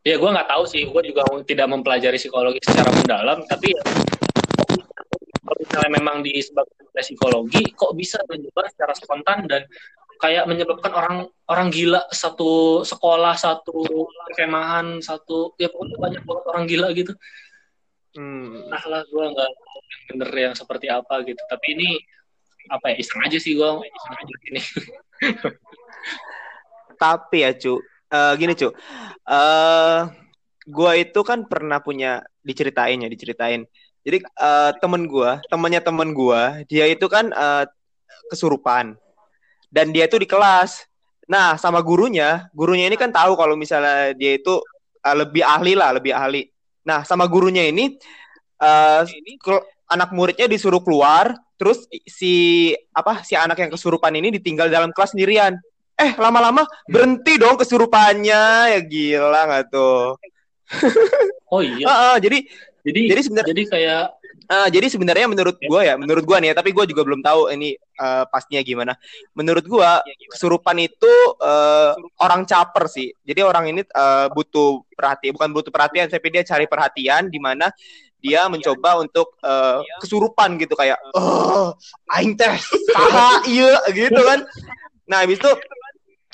[0.08, 0.88] Ya gue nggak tahu sih.
[0.88, 3.84] Gue juga tidak mempelajari psikologi secara mendalam tapi ya,
[5.43, 9.62] kalau misalnya memang disebabkan oleh psikologi kok bisa menyebar secara spontan dan
[10.17, 11.15] kayak menyebabkan orang
[11.52, 12.08] orang gila?
[12.10, 13.84] Satu sekolah satu
[14.32, 17.13] kemahan satu ya pokoknya banyak banget orang gila gitu
[18.17, 18.65] Hmm.
[18.65, 19.51] nah lah gue nggak
[20.10, 22.01] bener yang seperti apa gitu tapi ini
[22.67, 24.62] apa ya iseng aja sih gue iseng aja ini
[26.97, 27.77] Tapi ya cu,
[28.10, 28.73] uh, gini cu,
[29.30, 29.99] uh,
[30.65, 33.63] gue itu kan pernah punya diceritain ya diceritain.
[34.01, 37.69] Jadi uh, temen gue, temennya temen gue, dia itu kan uh,
[38.34, 38.97] kesurupan
[39.69, 40.89] dan dia itu di kelas.
[41.30, 44.58] Nah sama gurunya, gurunya ini kan tahu kalau misalnya dia itu
[45.06, 46.49] uh, lebih ahli lah, lebih ahli.
[46.88, 48.00] Nah sama gurunya ini,
[48.63, 49.04] uh,
[49.91, 55.12] anak muridnya disuruh keluar, terus si apa si anak yang kesurupan ini ditinggal dalam kelas
[55.12, 55.60] sendirian.
[55.97, 60.15] Eh lama-lama berhenti dong kesurupannya ya gila nggak tuh?
[61.52, 61.84] Oh iya.
[61.91, 62.39] Uh, uh, jadi
[62.88, 64.04] jadi jadi sebenarnya jadi kayak
[64.49, 67.51] uh, jadi sebenarnya menurut gue ya menurut gue nih ya, tapi gue juga belum tahu
[67.53, 68.93] ini uh, pastinya gimana.
[69.36, 69.89] Menurut gue
[70.31, 73.12] kesurupan itu uh, orang caper sih.
[73.23, 77.69] Jadi orang ini uh, butuh perhatian bukan butuh perhatian tapi dia cari perhatian di mana
[78.17, 81.77] dia mencoba untuk uh, kesurupan gitu kayak oh
[82.17, 82.57] aing teh
[82.91, 84.41] saha iya gitu kan.
[85.05, 85.51] Nah habis itu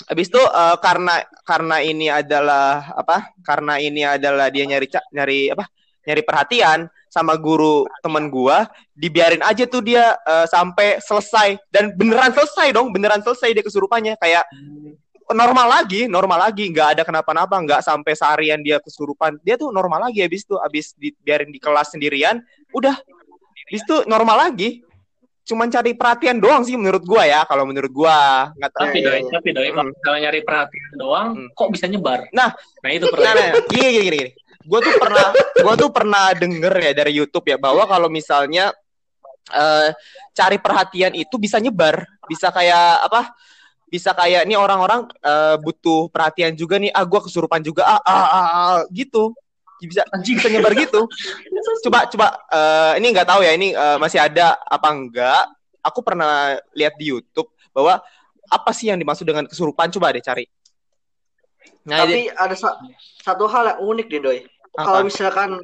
[0.07, 5.67] habis itu uh, karena karena ini adalah apa karena ini adalah dia nyari nyari apa
[6.07, 6.79] nyari perhatian
[7.13, 8.65] sama guru temen gua
[8.97, 14.17] dibiarin aja tuh dia uh, sampai selesai dan beneran selesai dong beneran selesai dia kesurupannya
[14.17, 14.49] kayak
[15.31, 19.39] normal lagi, normal lagi, nggak ada kenapa-napa, nggak sampai seharian dia kesurupan.
[19.39, 22.43] Dia tuh normal lagi habis itu, habis dibiarin di kelas sendirian,
[22.75, 22.95] udah,
[23.67, 24.83] habis itu normal lagi.
[25.43, 28.47] Cuman cari perhatian doang sih menurut gua ya, kalau menurut gua.
[28.55, 28.83] Nggak tahu.
[28.87, 29.91] Tapi doi, tapi doi, hmm.
[29.99, 31.49] kalau nyari perhatian doang, hmm.
[31.51, 32.19] kok bisa nyebar?
[32.31, 33.51] Nah, nah itu pertanyaan.
[33.51, 34.31] Nah, nah, gini, gini, gini.
[34.63, 38.71] Gue tuh pernah, gue tuh pernah denger ya dari YouTube ya bahwa kalau misalnya
[39.51, 39.89] uh,
[40.31, 43.35] cari perhatian itu bisa nyebar, bisa kayak apa?
[43.93, 48.25] bisa kayak nih orang-orang uh, butuh perhatian juga nih ah gue kesurupan juga ah, ah,
[48.25, 49.37] ah, ah gitu.
[49.77, 51.05] Bisa bisa nyebar gitu.
[51.85, 55.45] Coba coba uh, ini nggak tahu ya ini uh, masih ada apa enggak.
[55.85, 58.01] Aku pernah lihat di YouTube bahwa
[58.49, 59.93] apa sih yang dimaksud dengan kesurupan?
[59.93, 60.49] Coba deh cari.
[61.85, 62.33] Nah, tapi ini...
[62.33, 62.79] ada sa
[63.21, 64.39] satu hal yang unik deh doi
[64.73, 65.61] kalau misalkan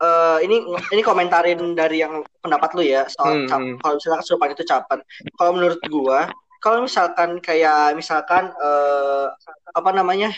[0.00, 3.74] uh, ini ini komentarin dari yang pendapat lu ya soal hmm, hmm.
[3.80, 4.98] kalau misalkan kesurupan itu caper
[5.36, 9.30] kalau menurut gua kalau misalkan kayak misalkan uh,
[9.74, 10.34] apa namanya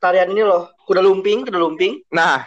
[0.00, 2.04] tarian ini loh kuda lumping kuda lumping.
[2.12, 2.44] Nah.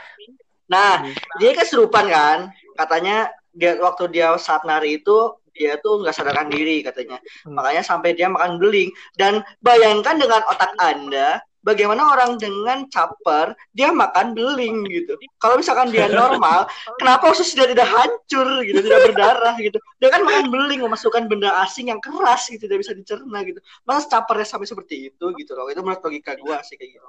[0.69, 1.01] Nah
[1.41, 2.39] dia kesurupan kan?
[2.77, 7.17] Katanya dia waktu dia saat nari itu dia tuh nggak sadarkan diri katanya.
[7.43, 7.57] Hmm.
[7.57, 8.93] makanya sampai dia makan beling.
[9.17, 15.15] Dan bayangkan dengan otak anda bagaimana orang dengan caper dia makan beling gitu.
[15.39, 16.67] Kalau misalkan dia normal,
[16.97, 19.77] kenapa usus dia tidak hancur gitu, tidak berdarah gitu.
[19.99, 23.59] Dia kan makan beling memasukkan benda asing yang keras gitu, tidak bisa dicerna gitu.
[23.83, 25.67] Masa capernya sampai seperti itu gitu loh.
[25.67, 27.07] Itu menurut logika gua sih kayak gitu.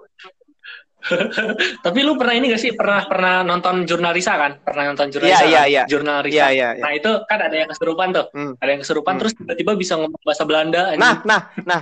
[1.84, 4.52] Tapi lu pernah ini gak sih pernah pernah nonton jurnalisa kan?
[4.60, 5.44] Pernah nonton jurnalisa?
[5.44, 5.82] Iya iya iya.
[5.88, 6.34] Jurnalisa.
[6.36, 6.68] Iya iya.
[6.76, 8.26] Nah itu kan ada yang kesurupan tuh.
[8.36, 8.52] Hmm.
[8.60, 9.20] Ada yang kesurupan hmm.
[9.24, 10.92] terus tiba-tiba bisa ngomong bahasa Belanda.
[11.00, 11.80] Nah nah nah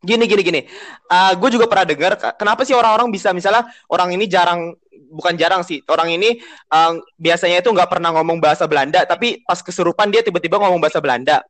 [0.00, 0.60] Gini gini gini.
[1.12, 4.72] Uh, gue juga pernah dengar kenapa sih orang-orang bisa misalnya orang ini jarang
[5.10, 6.40] bukan jarang sih orang ini
[6.72, 11.04] uh, biasanya itu nggak pernah ngomong bahasa Belanda tapi pas kesurupan dia tiba-tiba ngomong bahasa
[11.04, 11.44] Belanda.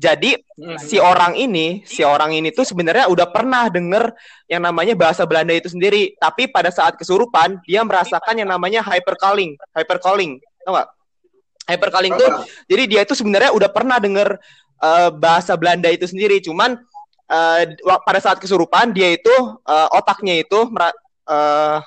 [0.00, 0.80] Jadi hmm.
[0.80, 4.16] si orang ini, si orang ini tuh sebenarnya udah pernah denger
[4.48, 9.60] yang namanya bahasa Belanda itu sendiri, tapi pada saat kesurupan dia merasakan yang namanya hypercalling,
[9.76, 10.88] hypercalling, tau gak?
[11.68, 12.30] Hypercalling tuh,
[12.66, 14.40] jadi dia itu sebenarnya udah pernah denger
[14.82, 16.80] uh, bahasa Belanda itu sendiri, cuman
[17.30, 17.62] uh,
[18.02, 19.30] pada saat kesurupan dia itu
[19.64, 20.68] uh, otaknya itu
[21.30, 21.78] uh,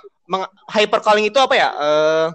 [0.72, 1.70] hypercalling itu apa ya?
[1.76, 2.28] Uh,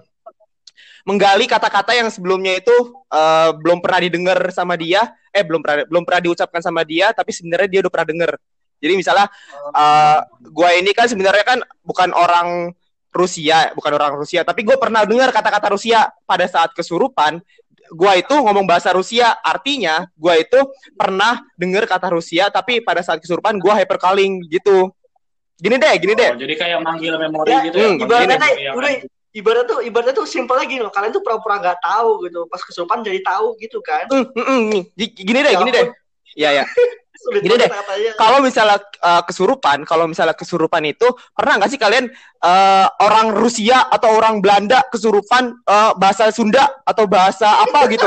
[1.08, 2.74] menggali kata-kata yang sebelumnya itu
[3.08, 7.32] uh, belum pernah didengar sama dia, eh belum pernah belum pernah diucapkan sama dia, tapi
[7.32, 8.30] sebenarnya dia udah pernah dengar.
[8.78, 9.26] Jadi misalnya
[9.72, 10.20] uh,
[10.52, 12.76] gua ini kan sebenarnya kan bukan orang
[13.08, 17.40] Rusia, bukan orang Rusia, tapi gue pernah dengar kata-kata Rusia pada saat kesurupan
[17.92, 20.58] gua itu ngomong bahasa Rusia, artinya gua itu
[20.96, 24.92] pernah denger kata Rusia, tapi pada saat kesurupan gua hypercalling gitu.
[25.58, 26.30] Gini deh, gini deh.
[26.32, 27.88] Oh, jadi kayak manggil memori ya, gitu ya.
[27.90, 28.92] Hmm, ibaratnya udah
[29.34, 30.94] ibarat tuh ibaratnya tuh simpel lagi loh.
[30.94, 32.46] Kalian tuh pura-pura nggak tahu gitu.
[32.46, 34.06] Pas kesurupan jadi tahu gitu kan.
[34.06, 34.82] Mm, mm, mm.
[35.18, 35.86] Gini deh, gini deh.
[36.38, 36.64] Iya, ya.
[37.18, 37.70] Gini deh,
[38.14, 41.04] kalau misalnya uh, kesurupan, kalau misalnya kesurupan itu
[41.34, 42.06] pernah nggak sih kalian
[42.40, 48.06] uh, orang Rusia atau orang Belanda kesurupan uh, bahasa Sunda atau bahasa apa gitu?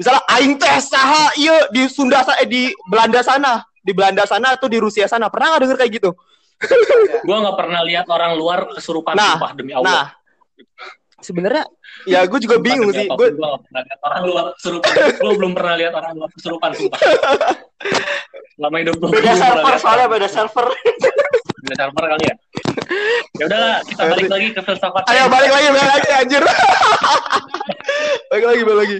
[0.00, 4.68] misalnya aing teh saha iya di Sunda eh, di Belanda sana, di Belanda sana atau
[4.68, 5.32] di Rusia sana.
[5.32, 6.10] Pernah nggak denger kayak gitu?
[7.26, 9.90] gua nggak pernah lihat orang luar kesurupan nah, sumpah demi Allah.
[9.90, 10.06] Nah,
[11.22, 11.64] sebenarnya
[12.04, 13.06] ya gue juga bingung sih.
[13.06, 13.28] gue
[14.02, 14.92] orang luar kesurupan.
[15.22, 17.00] Gue belum pernah lihat orang luar kesurupan sumpah.
[18.62, 20.66] Lama hidup gue beda server soalnya beda server.
[21.62, 22.34] Beda server kali ya?
[23.38, 26.44] Ya udahlah kita balik lagi ke filsafat ayo balik lagi balik lagi anjir.
[28.32, 28.98] Balik lagi balik lagi.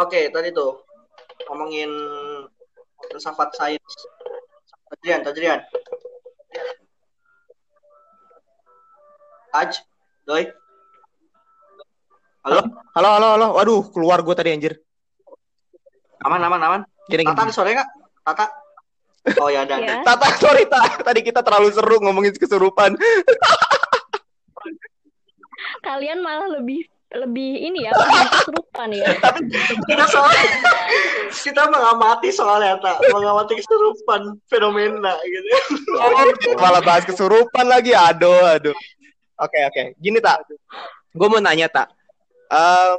[0.00, 0.80] Oke tadi tuh
[1.46, 1.92] ngomongin
[3.12, 3.94] filsafat sains
[4.92, 5.60] Tajrian, Tajrian.
[9.52, 9.68] Aj,
[10.24, 10.48] doi.
[12.40, 12.60] Halo?
[12.96, 13.46] Halo, halo, halo.
[13.60, 14.80] Waduh, keluar gue tadi anjir.
[16.24, 16.80] Aman, aman, aman.
[17.04, 17.52] Gini, Tata gini.
[17.52, 17.90] suara nggak?
[18.24, 18.46] Tata?
[19.38, 19.84] Oh ya ada, ada.
[19.84, 19.96] Ya.
[20.02, 21.04] Tata, sorry, Ta.
[21.04, 22.96] Tadi kita terlalu seru ngomongin kesurupan.
[25.84, 29.04] Kalian malah lebih lebih ini ya, lebih kesurupan ya.
[29.92, 30.44] Kita soalnya
[31.28, 35.48] kita mengamati soalnya tak mengamati kesurupan fenomena gitu.
[36.56, 37.92] Malah bahas kesurupan lagi.
[37.92, 38.72] Aduh, aduh.
[39.40, 39.82] Oke, oke.
[39.96, 40.44] Gini, Tak.
[41.12, 41.88] Gue mau nanya, Tak.
[42.52, 42.92] Eh,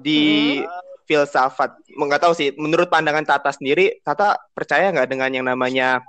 [0.00, 0.62] di
[1.04, 6.00] filsafat, nggak tahu sih, menurut pandangan Tata sendiri, Tata percaya nggak dengan yang namanya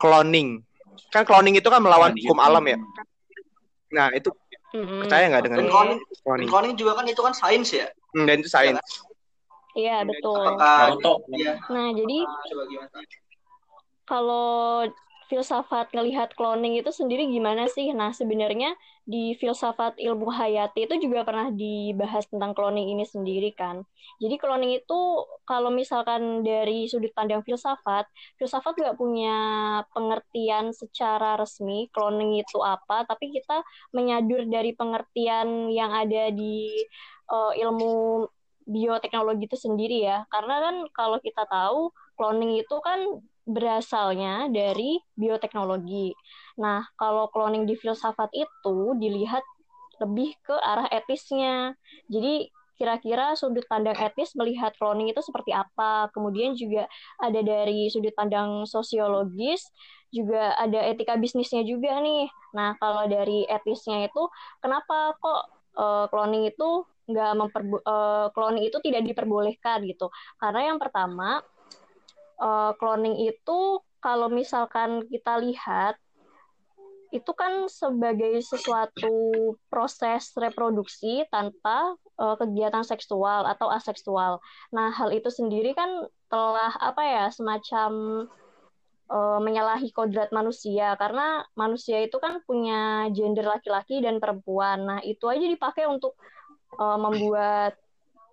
[0.00, 0.64] cloning?
[1.12, 2.78] Kan cloning itu kan melawan hukum alam ya.
[3.92, 4.32] Nah, itu
[4.72, 5.04] Mm-mm.
[5.04, 6.48] percaya nggak dengan cloning, cloning?
[6.48, 7.92] cloning juga kan itu kan sains ya.
[8.16, 8.80] Hmm, dan itu sains.
[9.76, 10.36] Iya, betul.
[10.36, 11.12] Apakah Naruto.
[11.32, 12.18] iya Nah, jadi
[12.68, 12.98] gimana?
[14.08, 14.88] kalau
[15.32, 17.88] filsafat ngelihat cloning itu sendiri gimana sih?
[17.96, 18.76] Nah, sebenarnya
[19.08, 23.80] di filsafat ilmu hayati itu juga pernah dibahas tentang cloning ini sendiri kan.
[24.20, 25.00] Jadi cloning itu
[25.48, 28.04] kalau misalkan dari sudut pandang filsafat,
[28.36, 29.36] filsafat nggak punya
[29.96, 33.64] pengertian secara resmi cloning itu apa, tapi kita
[33.96, 36.76] menyadur dari pengertian yang ada di
[37.32, 38.28] eh, ilmu
[38.68, 40.28] bioteknologi itu sendiri ya.
[40.28, 41.88] Karena kan kalau kita tahu
[42.20, 43.00] cloning itu kan
[43.42, 46.14] berasalnya dari bioteknologi.
[46.62, 49.42] Nah, kalau cloning di filsafat itu dilihat
[50.02, 51.74] lebih ke arah etisnya.
[52.10, 56.10] Jadi kira-kira sudut pandang etis melihat cloning itu seperti apa.
[56.10, 56.90] Kemudian juga
[57.22, 59.70] ada dari sudut pandang sosiologis,
[60.10, 62.26] juga ada etika bisnisnya juga nih.
[62.58, 64.22] Nah, kalau dari etisnya itu,
[64.58, 65.42] kenapa kok
[65.78, 70.10] eh, cloning itu nggak memperbo- eh, cloning itu tidak diperbolehkan gitu?
[70.42, 71.40] Karena yang pertama
[72.42, 73.60] eh, cloning itu
[74.02, 75.94] kalau misalkan kita lihat
[77.12, 79.12] itu kan sebagai sesuatu
[79.68, 84.40] proses reproduksi tanpa eh, kegiatan seksual atau aseksual.
[84.72, 87.92] Nah, hal itu sendiri kan telah apa ya semacam
[89.12, 94.88] eh, menyalahi kodrat manusia karena manusia itu kan punya gender laki-laki dan perempuan.
[94.88, 96.16] Nah, itu aja dipakai untuk
[96.80, 97.76] eh, membuat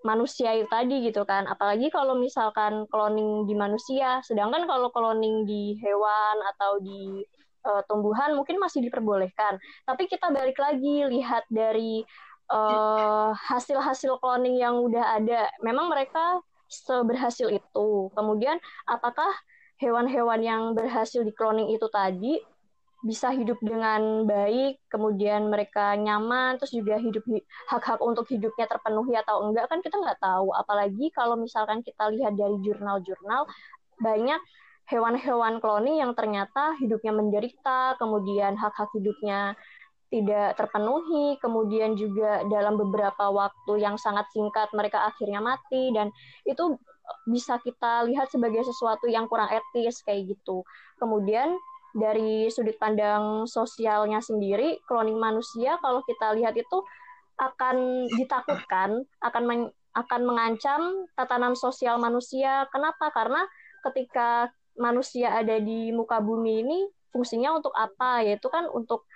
[0.03, 1.47] manusia itu tadi gitu kan.
[1.49, 7.23] Apalagi kalau misalkan cloning di manusia, sedangkan kalau cloning di hewan atau di
[7.67, 9.59] eh, tumbuhan mungkin masih diperbolehkan.
[9.87, 12.03] Tapi kita balik lagi lihat dari
[12.51, 17.89] eh, hasil-hasil cloning yang udah ada, memang mereka seberhasil itu.
[18.13, 19.29] Kemudian apakah
[19.81, 22.37] hewan-hewan yang berhasil di cloning itu tadi
[22.99, 27.23] bisa hidup dengan baik, kemudian mereka nyaman, terus juga hidup
[27.71, 30.51] hak-hak untuk hidupnya terpenuhi atau enggak kan kita nggak tahu.
[30.51, 33.47] Apalagi kalau misalkan kita lihat dari jurnal-jurnal
[34.03, 34.41] banyak
[34.91, 39.55] hewan-hewan cloning yang ternyata hidupnya menderita, kemudian hak-hak hidupnya
[40.09, 46.09] tidak terpenuhi, kemudian juga dalam beberapa waktu yang sangat singkat mereka akhirnya mati dan
[46.43, 46.75] itu
[47.29, 50.65] bisa kita lihat sebagai sesuatu yang kurang etis kayak gitu.
[50.97, 51.53] Kemudian
[51.95, 56.77] dari sudut pandang sosialnya sendiri, cloning manusia kalau kita lihat itu
[57.39, 60.81] akan ditakutkan, akan men- akan mengancam
[61.17, 62.69] tatanan sosial manusia.
[62.69, 63.09] Kenapa?
[63.09, 63.41] Karena
[63.89, 68.21] ketika manusia ada di muka bumi ini fungsinya untuk apa?
[68.21, 69.09] Yaitu kan untuk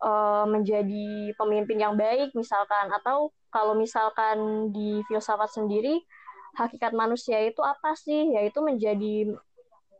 [0.00, 6.02] eh, menjadi pemimpin yang baik misalkan atau kalau misalkan di filsafat sendiri
[6.56, 8.32] hakikat manusia itu apa sih?
[8.32, 9.28] Yaitu menjadi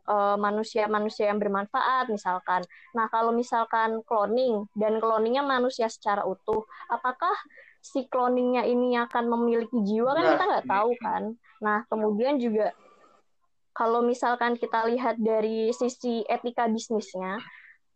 [0.05, 2.61] eh, manusia-manusia yang bermanfaat misalkan.
[2.93, 7.33] Nah, kalau misalkan cloning dan cloningnya manusia secara utuh, apakah
[7.85, 11.23] si cloningnya ini akan memiliki jiwa kan Nah, kita nggak tahu kan.
[11.61, 12.73] Nah, kemudian juga
[13.75, 17.37] kalau misalkan kita lihat dari sisi etika bisnisnya,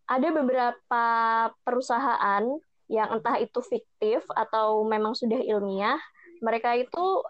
[0.04, 1.04] ada beberapa
[1.64, 2.44] perusahaan
[2.90, 5.96] yang entah itu fiktif atau memang sudah ilmiah,
[6.44, 7.24] mereka itu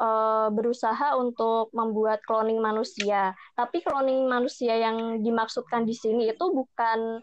[0.00, 3.36] eh, berusaha untuk membuat cloning manusia.
[3.52, 7.20] Tapi cloning manusia yang dimaksudkan di sini itu bukan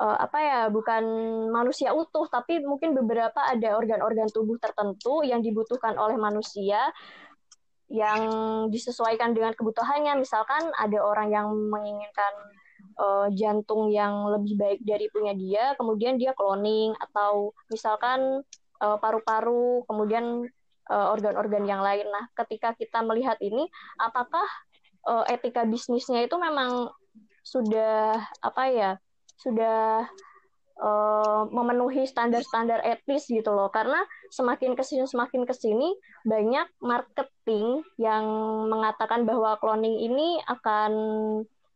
[0.00, 1.04] eh, apa ya, bukan
[1.52, 6.90] manusia utuh, tapi mungkin beberapa ada organ-organ tubuh tertentu yang dibutuhkan oleh manusia
[7.88, 8.20] yang
[8.72, 10.20] disesuaikan dengan kebutuhannya.
[10.20, 12.32] Misalkan ada orang yang menginginkan
[12.98, 18.42] eh, jantung yang lebih baik dari punya dia, kemudian dia cloning atau misalkan
[18.78, 20.57] paru-paru, kemudian eh,
[20.88, 22.08] organ-organ yang lain.
[22.08, 23.68] Nah, ketika kita melihat ini,
[24.00, 24.44] apakah
[25.08, 26.88] eh, etika bisnisnya itu memang
[27.44, 28.90] sudah apa ya,
[29.40, 30.08] sudah
[30.80, 33.68] eh, memenuhi standar-standar etis gitu loh?
[33.68, 34.00] Karena
[34.32, 35.92] semakin ke sini semakin ke sini
[36.24, 38.24] banyak marketing yang
[38.68, 40.92] mengatakan bahwa cloning ini akan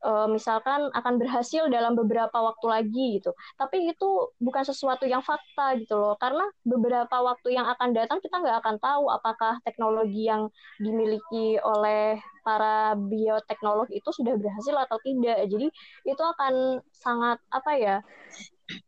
[0.03, 3.33] uh, misalkan akan berhasil dalam beberapa waktu lagi gitu.
[3.57, 4.09] Tapi itu
[4.43, 8.77] bukan sesuatu yang fakta gitu loh, karena beberapa waktu yang akan datang kita nggak akan
[8.83, 10.51] tahu apakah teknologi yang
[10.83, 15.47] dimiliki oleh para bioteknolog itu sudah berhasil atau tidak.
[15.47, 15.67] Jadi
[16.07, 17.97] itu akan sangat apa ya?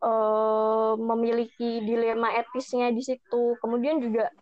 [0.01, 3.59] Uh, memiliki dilema etisnya di situ.
[3.61, 4.33] Kemudian juga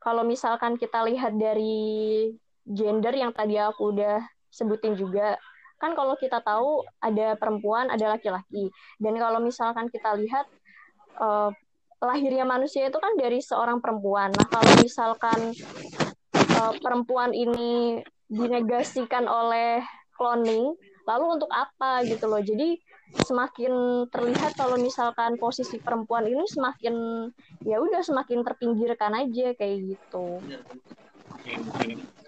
[0.00, 2.32] kalau misalkan kita lihat dari
[2.64, 5.36] gender yang tadi aku udah sebutin juga
[5.80, 8.68] kan kalau kita tahu ada perempuan ada laki-laki.
[9.00, 10.44] Dan kalau misalkan kita lihat
[11.16, 11.48] uh,
[12.04, 14.32] lahirnya manusia itu kan dari seorang perempuan.
[14.36, 15.56] Nah kalau misalkan
[16.60, 19.80] uh, perempuan ini dinegasikan oleh
[20.14, 20.76] cloning
[21.08, 22.44] lalu untuk apa gitu loh?
[22.44, 22.76] Jadi
[23.26, 27.26] semakin terlihat kalau misalkan posisi perempuan ini semakin
[27.66, 30.38] ya udah semakin terpinggirkan aja kayak gitu.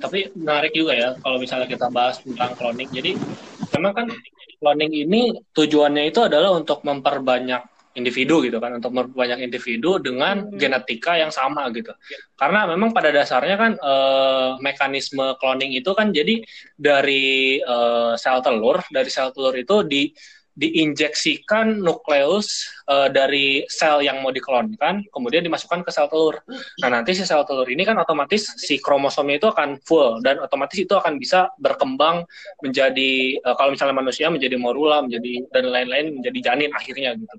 [0.02, 2.90] Tapi menarik juga ya kalau misalnya kita bahas tentang cloning.
[2.90, 3.14] Jadi
[3.78, 4.06] memang kan
[4.58, 10.56] cloning ini tujuannya itu adalah untuk memperbanyak individu gitu kan untuk memperbanyak individu dengan hmm.
[10.56, 11.92] genetika yang sama gitu
[12.40, 13.94] karena memang pada dasarnya kan e,
[14.64, 16.40] mekanisme cloning itu kan jadi
[16.72, 17.76] dari e,
[18.16, 20.08] sel telur dari sel telur itu di
[20.52, 26.44] diinjeksikan nukleus uh, dari sel yang mau diklonkan, kemudian dimasukkan ke sel telur.
[26.84, 30.76] Nah, nanti si sel telur ini kan otomatis si kromosomnya itu akan full dan otomatis
[30.76, 32.28] itu akan bisa berkembang
[32.60, 37.36] menjadi uh, kalau misalnya manusia menjadi morula, menjadi dan lain-lain menjadi janin akhirnya gitu.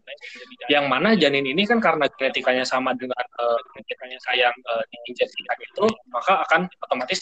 [0.73, 5.85] Yang mana janin ini kan karena genetikanya sama dengan uh, genetikanya sayang uh, diinjeksikan itu,
[6.09, 7.21] maka akan otomatis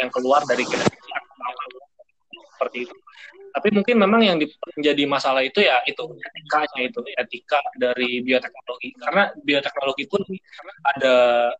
[0.00, 1.20] yang keluar dari genetika
[2.58, 2.96] seperti itu
[3.52, 4.36] tapi mungkin memang yang
[4.76, 8.90] menjadi masalah itu ya itu etikanya itu etika dari bioteknologi.
[8.98, 10.22] Karena bioteknologi pun
[10.82, 11.14] ada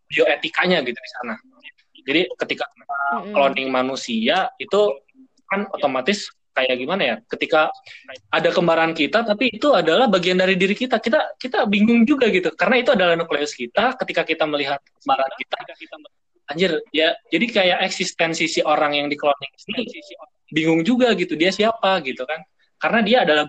[0.09, 1.35] bioetikanya gitu di sana.
[2.09, 2.65] Jadi ketika
[3.33, 4.81] cloning manusia itu
[5.49, 7.71] kan otomatis kayak gimana ya ketika
[8.35, 11.01] ada kembaran kita tapi itu adalah bagian dari diri kita.
[11.01, 12.53] Kita kita bingung juga gitu.
[12.57, 15.57] Karena itu adalah nukleus kita ketika kita melihat kembaran kita
[16.49, 19.85] anjir ya jadi kayak eksistensi si orang yang di cloning ini
[20.53, 22.41] bingung juga gitu dia siapa gitu kan.
[22.79, 23.45] Karena dia adalah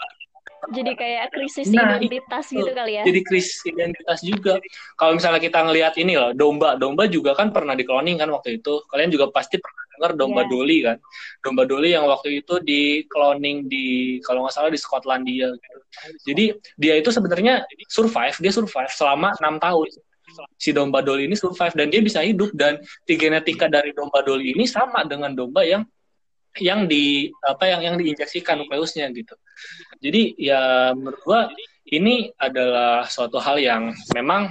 [0.69, 3.03] jadi kayak krisis nah, identitas itu, gitu kali ya.
[3.07, 4.53] jadi krisis identitas juga.
[4.99, 6.75] Kalau misalnya kita ngelihat ini loh domba.
[6.75, 8.83] Domba juga kan pernah di cloning kan waktu itu.
[8.91, 10.49] Kalian juga pasti pernah dengar domba yeah.
[10.51, 10.97] Dolly kan.
[11.41, 15.79] Domba Dolly yang waktu itu di cloning di kalau nggak salah di Skotlandia gitu.
[16.27, 16.45] Jadi
[16.77, 19.89] dia itu sebenarnya survive dia survive selama enam tahun.
[20.61, 22.53] Si domba Dolly ini survive dan dia bisa hidup.
[22.53, 25.81] Dan di genetika dari domba Dolly ini sama dengan domba yang
[26.57, 29.37] yang di apa yang yang diinjeksikan nukleusnya gitu.
[30.01, 31.41] Jadi ya menurut gua
[31.89, 34.49] ini adalah suatu hal yang memang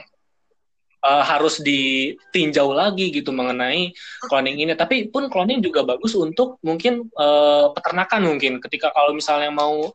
[1.03, 3.95] uh, harus ditinjau lagi gitu mengenai
[4.27, 4.73] cloning ini.
[4.75, 9.91] Tapi pun cloning juga bagus untuk mungkin uh, peternakan mungkin ketika kalau misalnya mau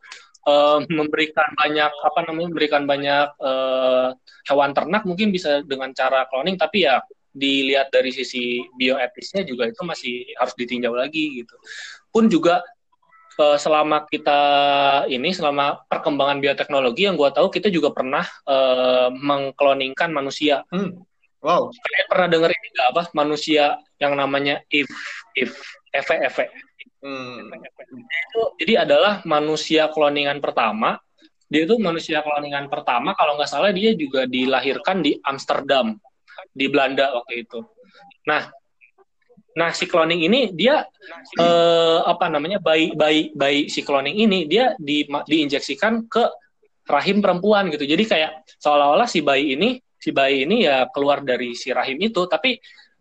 [0.48, 4.12] uh, memberikan banyak apa namanya memberikan banyak uh,
[4.48, 7.00] hewan ternak mungkin bisa dengan cara cloning tapi ya
[7.34, 11.54] dilihat dari sisi bioetisnya juga itu masih harus ditinjau lagi gitu.
[12.14, 12.62] Pun juga
[13.42, 14.40] uh, selama kita
[15.10, 20.62] ini selama perkembangan bioteknologi yang gue tahu kita juga pernah uh, mengkloningkan manusia.
[20.70, 21.02] Hmm.
[21.44, 21.68] Wow.
[21.74, 24.88] Kalian pernah dengar ini nggak apa manusia yang namanya if
[25.34, 25.58] if
[25.90, 26.46] Eve Eve.
[27.04, 27.52] Hmm.
[27.92, 30.96] Itu jadi adalah manusia kloningan pertama.
[31.44, 36.00] Dia itu manusia kloningan pertama kalau nggak salah dia juga dilahirkan di Amsterdam
[36.54, 37.58] di Belanda waktu itu.
[38.30, 38.46] Nah,
[39.54, 40.86] nah si cloning ini dia
[41.38, 46.24] eh, apa namanya bayi bayi bayi si cloning ini dia di diinjeksikan ke
[46.86, 47.84] rahim perempuan gitu.
[47.84, 48.30] Jadi kayak
[48.62, 52.60] seolah-olah si bayi ini si bayi ini ya keluar dari si rahim itu, tapi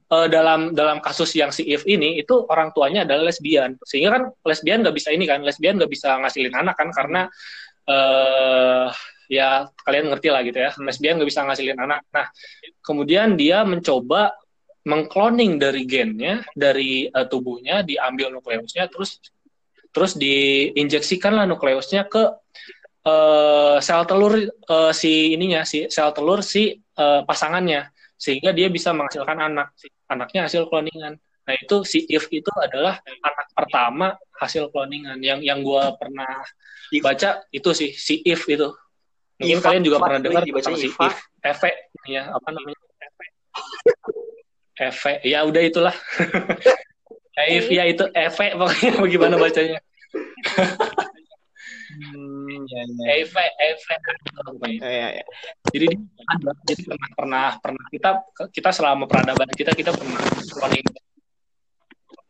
[0.09, 4.23] eh, dalam dalam kasus yang si If ini itu orang tuanya adalah lesbian, sehingga kan
[4.47, 7.21] lesbian nggak bisa ini kan, lesbian nggak bisa ngasilin anak kan karena
[7.85, 8.87] eh,
[9.29, 10.71] ya kalian ngerti lah gitu ya.
[10.73, 10.87] Hmm.
[10.87, 12.01] lesbian nggak bisa ngasilin anak.
[12.11, 12.27] Nah
[12.83, 14.35] kemudian dia mencoba
[14.83, 19.23] mengkloning dari gennya dari uh, tubuhnya diambil nukleusnya terus
[19.95, 22.23] terus diinjeksikan lah nukleusnya ke
[23.07, 24.35] uh, sel telur
[24.67, 27.89] uh, si ininya si sel telur si uh, pasangannya.
[28.19, 29.75] Sehingga dia bisa menghasilkan anak.
[30.07, 35.59] Anaknya hasil kloningan nah itu si if itu adalah anak pertama hasil kloningan yang yang
[35.59, 36.39] gue pernah
[37.03, 38.71] baca itu sih si if itu
[39.43, 40.87] Mungkin Iva, kalian juga Iva, pernah dengar tentang si
[41.43, 41.69] Eve,
[42.07, 42.79] ya apa namanya?
[44.79, 45.95] Eve, ya udah itulah.
[47.33, 49.81] If ya itu Eve pokoknya bagaimana bacanya.
[51.97, 53.05] hmm, ya, ya.
[53.25, 53.93] Eve, Eve.
[54.77, 55.23] Ya, ya, ya.
[55.73, 55.87] Jadi
[56.29, 58.09] ada, jadi pernah pernah pernah kita
[58.53, 60.21] kita selama peradaban kita kita pernah
[60.53, 60.85] cloning.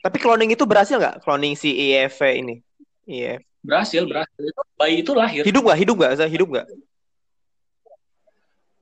[0.04, 1.20] Tapi cloning itu berhasil nggak?
[1.24, 2.56] Cloning si IEV ini?
[3.08, 3.44] IEV.
[3.64, 4.44] Berhasil, berhasil.
[4.76, 5.44] Bayi itu lahir.
[5.48, 5.80] Hidup nggak?
[5.80, 6.12] Hidup nggak?
[6.28, 6.68] Hidup nggak?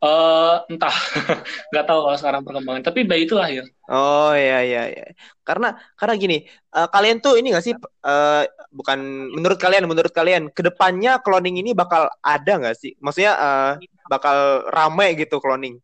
[0.01, 0.89] Uh, entah,
[1.69, 2.81] nggak tahu kalau sekarang perkembangan.
[2.81, 3.69] Tapi bayi itu lahir.
[3.85, 5.05] Oh iya iya iya.
[5.45, 6.37] Karena karena gini,
[6.73, 7.77] uh, kalian tuh ini nggak sih?
[8.01, 8.97] Uh, bukan
[9.29, 12.97] menurut kalian, menurut kalian, ke depannya cloning ini bakal ada nggak sih?
[12.97, 13.71] Maksudnya uh,
[14.09, 15.77] bakal ramai gitu cloning?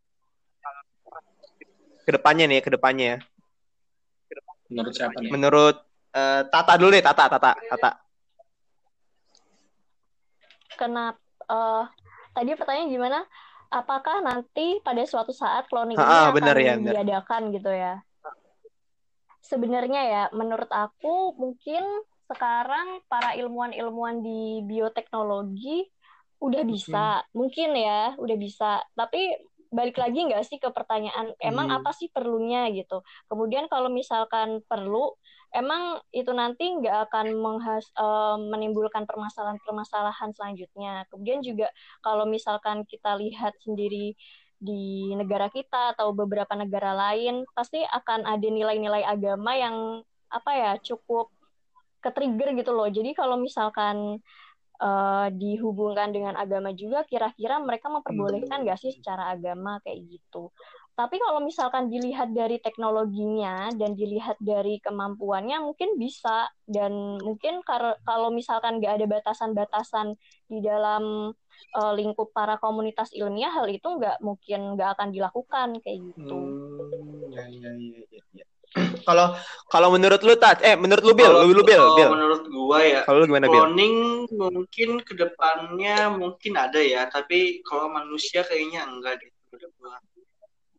[2.01, 3.21] Ke depannya nih, ke depannya.
[4.73, 5.29] Menurut siapa nih?
[5.29, 5.77] Menurut
[6.17, 7.91] uh, Tata dulu deh, Tata, Tata, Tata.
[10.73, 11.21] Kenapa?
[11.45, 11.85] Uh,
[12.33, 13.19] tadi pertanyaan gimana?
[13.71, 18.01] Apakah nanti pada suatu saat cloning ini akan bener ya, diadakan gitu ya?
[19.43, 21.83] Sebenarnya ya, menurut aku mungkin
[22.27, 25.87] sekarang para ilmuwan-ilmuwan di bioteknologi
[26.43, 27.27] udah bisa, hmm.
[27.31, 28.83] mungkin ya, udah bisa.
[28.93, 31.77] Tapi balik lagi nggak sih ke pertanyaan, emang hmm.
[31.79, 33.03] apa sih perlunya gitu?
[33.31, 35.15] Kemudian kalau misalkan perlu,
[35.55, 41.07] emang itu nanti nggak akan menghas, uh, menimbulkan permasalahan-permasalahan selanjutnya.
[41.07, 41.71] Kemudian juga
[42.03, 44.17] kalau misalkan kita lihat sendiri
[44.57, 50.71] di negara kita atau beberapa negara lain, pasti akan ada nilai-nilai agama yang apa ya
[50.81, 51.31] cukup
[52.01, 52.89] ke-trigger gitu loh.
[52.89, 54.19] Jadi kalau misalkan
[54.81, 60.49] uh, dihubungkan dengan agama juga, kira-kira mereka memperbolehkan nggak sih secara agama kayak gitu?
[60.97, 67.61] Tapi kalau misalkan dilihat dari teknologinya dan dilihat dari kemampuannya mungkin bisa dan mungkin
[68.01, 70.17] kalau misalkan nggak ada batasan-batasan
[70.49, 71.29] di dalam
[71.77, 76.33] uh, lingkup para komunitas ilmiah hal itu nggak mungkin nggak akan dilakukan kayak gitu.
[76.33, 78.45] Hmm, ya, ya, ya, ya, ya.
[79.07, 79.37] Kalau
[79.69, 82.09] kalau menurut lu tat eh menurut lu Bill, lu, lu Bill, Bill.
[82.09, 83.01] menurut gua ya.
[83.05, 84.49] Kalau gimana Cloning Bill?
[84.49, 89.31] mungkin ke depannya mungkin ada ya, tapi kalau manusia kayaknya enggak deh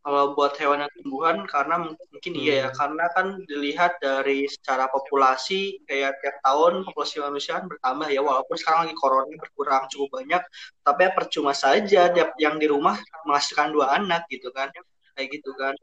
[0.09, 2.41] kalau buat hewan dan tumbuhan karena mungkin hmm.
[2.41, 2.77] iya ya hmm.
[2.81, 8.57] karena kan dilihat dari secara populasi kayak tiap tahun populasi manusia kan bertambah ya walaupun
[8.57, 10.41] sekarang lagi corona berkurang cukup banyak
[10.81, 12.09] tapi ya percuma saja
[12.41, 12.97] yang di rumah
[13.29, 14.73] menghasilkan dua anak gitu kan
[15.13, 15.77] kayak gitu kan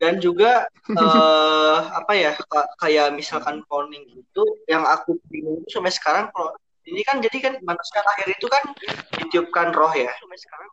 [0.00, 0.64] dan juga
[0.96, 2.32] uh, apa ya
[2.80, 6.56] kayak misalkan cloning gitu yang aku bingung sampai sekarang kalau
[6.88, 8.64] ini kan jadi kan manusia lahir itu kan
[9.20, 10.72] ditiupkan roh ya sampai sekarang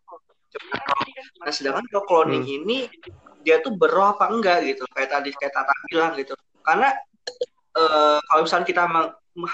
[1.46, 2.58] Nah, sedangkan kalau cloning hmm.
[2.64, 2.78] ini
[3.46, 6.34] dia tuh beroh apa enggak gitu, kayak tadi kayak Tata bilang gitu.
[6.66, 6.90] Karena
[7.78, 8.84] uh, kalau misalnya kita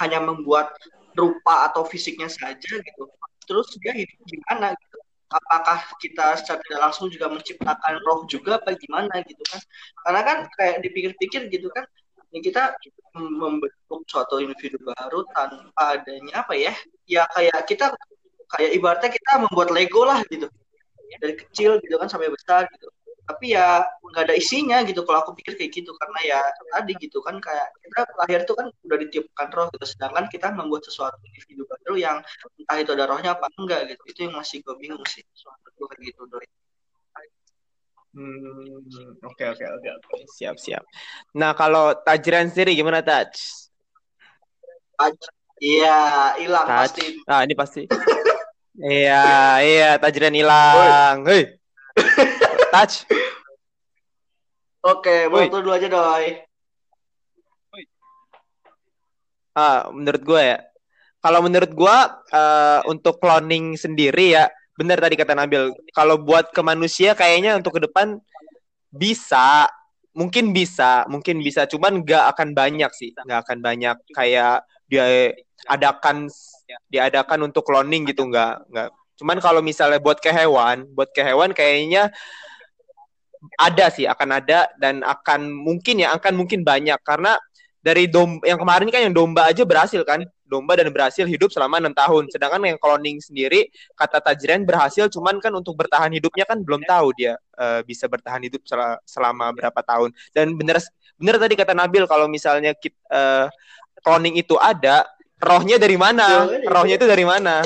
[0.01, 0.73] hanya membuat
[1.15, 3.03] rupa atau fisiknya saja gitu,
[3.45, 4.97] terus dia hidup gimana gitu?
[5.25, 9.61] Apakah kita secara tidak langsung juga menciptakan roh juga apa gimana gitu kan?
[10.05, 11.83] Karena kan kayak dipikir-pikir gitu kan,
[12.31, 12.77] ini kita
[13.15, 16.73] membentuk suatu individu baru tanpa adanya apa ya?
[17.05, 17.85] Ya kayak kita
[18.57, 20.49] kayak ibaratnya kita membuat Lego lah gitu
[21.21, 22.87] dari kecil gitu kan sampai besar gitu.
[23.25, 25.91] Tapi ya nggak ada isinya gitu kalau aku pikir kayak gitu.
[25.97, 26.39] Karena ya
[26.77, 29.85] tadi gitu kan kayak kita lahir itu kan udah ditiupkan roh gitu.
[29.85, 32.17] Sedangkan kita membuat sesuatu individu baru yang
[32.61, 34.03] entah itu ada rohnya apa enggak gitu.
[34.05, 35.25] Itu yang masih gue bingung sih.
[35.73, 36.45] Gue kayak gitu doi.
[38.15, 38.79] Hmm,
[39.27, 40.13] oke oke oke oke.
[40.39, 40.87] Siap siap.
[41.35, 43.35] Nah kalau Tajran sendiri gimana Taj?
[45.59, 47.19] Iya hilang pasti.
[47.27, 47.83] Nah ini pasti.
[48.75, 49.23] Iya,
[49.63, 51.23] iya, Tajran hilang.
[51.23, 51.55] Hei.
[52.75, 53.07] Touch.
[54.83, 56.43] Oke, foto dulu aja, Doi.
[59.55, 60.59] Ah, menurut gue ya.
[61.23, 61.97] Kalau menurut gue
[62.35, 65.71] uh, untuk cloning sendiri ya, benar tadi kata Nabil.
[65.95, 68.19] Kalau buat ke manusia kayaknya untuk ke depan
[68.91, 69.71] bisa,
[70.11, 75.33] mungkin bisa, mungkin bisa, cuman nggak akan banyak sih, nggak akan banyak kayak dia
[75.65, 76.29] adakan
[76.89, 78.89] diadakan untuk cloning gitu nggak nggak.
[79.15, 82.11] Cuman kalau misalnya buat ke hewan buat ke hewan kayaknya
[83.55, 86.97] ada sih akan ada dan akan mungkin ya akan mungkin banyak.
[87.05, 87.37] Karena
[87.85, 90.25] dari dom yang kemarin kan yang domba aja berhasil kan.
[90.45, 92.29] Domba dan berhasil hidup selama enam tahun.
[92.29, 93.65] Sedangkan yang cloning sendiri
[93.97, 98.45] kata Tajren berhasil cuman kan untuk bertahan hidupnya kan belum tahu dia uh, bisa bertahan
[98.45, 98.77] hidup sel
[99.09, 100.13] selama berapa tahun.
[100.37, 100.77] Dan bener
[101.17, 103.49] bener tadi kata Nabil kalau misalnya kita, uh,
[104.05, 105.01] cloning itu ada
[105.41, 106.47] rohnya dari mana?
[106.65, 107.63] Rohnya itu dari mana?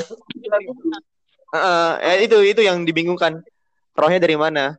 [1.50, 3.42] Uh, ya itu itu yang dibingungkan.
[3.94, 4.78] Rohnya dari mana?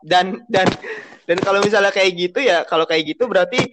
[0.00, 0.66] Dan dan
[1.28, 3.70] dan kalau misalnya kayak gitu ya, kalau kayak gitu berarti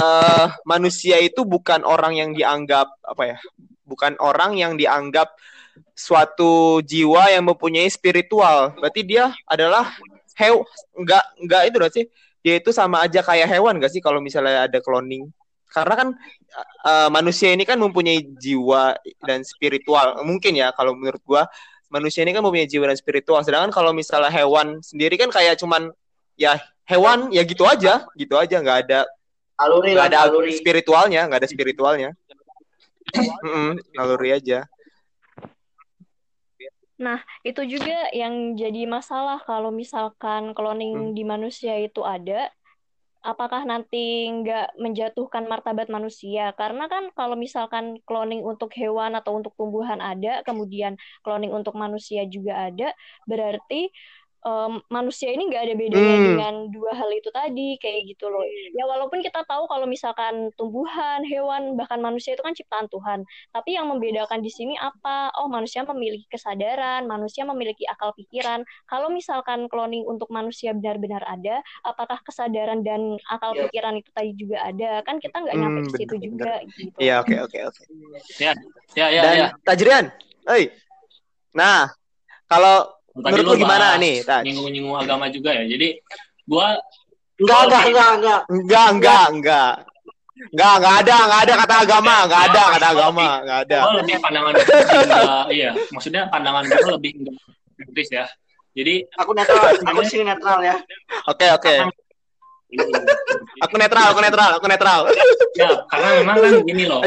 [0.00, 3.38] uh, manusia itu bukan orang yang dianggap apa ya?
[3.86, 5.36] Bukan orang yang dianggap
[5.96, 8.74] suatu jiwa yang mempunyai spiritual.
[8.76, 9.94] Berarti dia adalah
[10.36, 12.02] hew enggak enggak itu berarti
[12.44, 15.26] dia itu sama aja kayak hewan gak sih kalau misalnya ada cloning?
[15.70, 16.08] Karena kan
[16.86, 21.42] uh, manusia ini kan mempunyai jiwa dan spiritual mungkin ya kalau menurut gua
[21.90, 25.90] manusia ini kan mempunyai jiwa dan spiritual sedangkan kalau misalnya hewan sendiri kan kayak cuman
[26.38, 29.00] ya hewan ya gitu aja gitu aja nggak ada
[29.58, 30.54] aluri nggak ada aluri.
[30.54, 32.10] spiritualnya nggak ada spiritualnya
[33.94, 34.66] naluri aja.
[36.96, 41.14] Nah, itu juga yang jadi masalah kalau misalkan cloning hmm.
[41.14, 42.48] di manusia itu ada,
[43.30, 46.54] apakah nanti nggak menjatuhkan martabat manusia?
[46.54, 50.94] Karena kan kalau misalkan cloning untuk hewan atau untuk tumbuhan ada, kemudian
[51.26, 52.94] cloning untuk manusia juga ada,
[53.26, 53.90] berarti
[54.46, 56.26] um, manusia ini nggak ada bedanya hmm.
[56.30, 61.26] dengan dua hal itu tadi kayak gitu loh ya walaupun kita tahu kalau misalkan tumbuhan
[61.26, 65.82] hewan bahkan manusia itu kan ciptaan Tuhan tapi yang membedakan di sini apa oh manusia
[65.82, 72.86] memiliki kesadaran manusia memiliki akal pikiran kalau misalkan cloning untuk manusia benar-benar ada apakah kesadaran
[72.86, 73.66] dan akal yeah.
[73.66, 77.18] pikiran itu tadi juga ada kan kita nggak nyampe hmm, ke situ juga gitu iya
[77.18, 77.82] oke oke oke
[78.38, 78.54] ya
[78.94, 79.48] ya ya dan ya.
[79.66, 80.06] Tajrian
[80.46, 80.70] Hey.
[81.58, 81.90] Nah,
[82.46, 84.20] kalau Menurut lu gimana nih?
[84.44, 85.64] Nyinggung-nyinggung agama juga ya.
[85.64, 85.96] Jadi
[86.44, 86.76] gua
[87.36, 89.72] enggak enggak enggak enggak enggak enggak enggak
[90.36, 93.78] Enggak, enggak ada, enggak ada kata agama, enggak ada kata agama, enggak ada.
[93.88, 98.24] Oh, lebih pandangan enggak, iya, maksudnya pandangan gue lebih enggak ya.
[98.76, 100.76] Jadi aku netral, aku sini netral ya.
[101.24, 101.74] Oke, oke.
[103.64, 105.00] aku netral, aku netral, aku netral.
[105.56, 107.00] Ya, karena memang kan gini loh.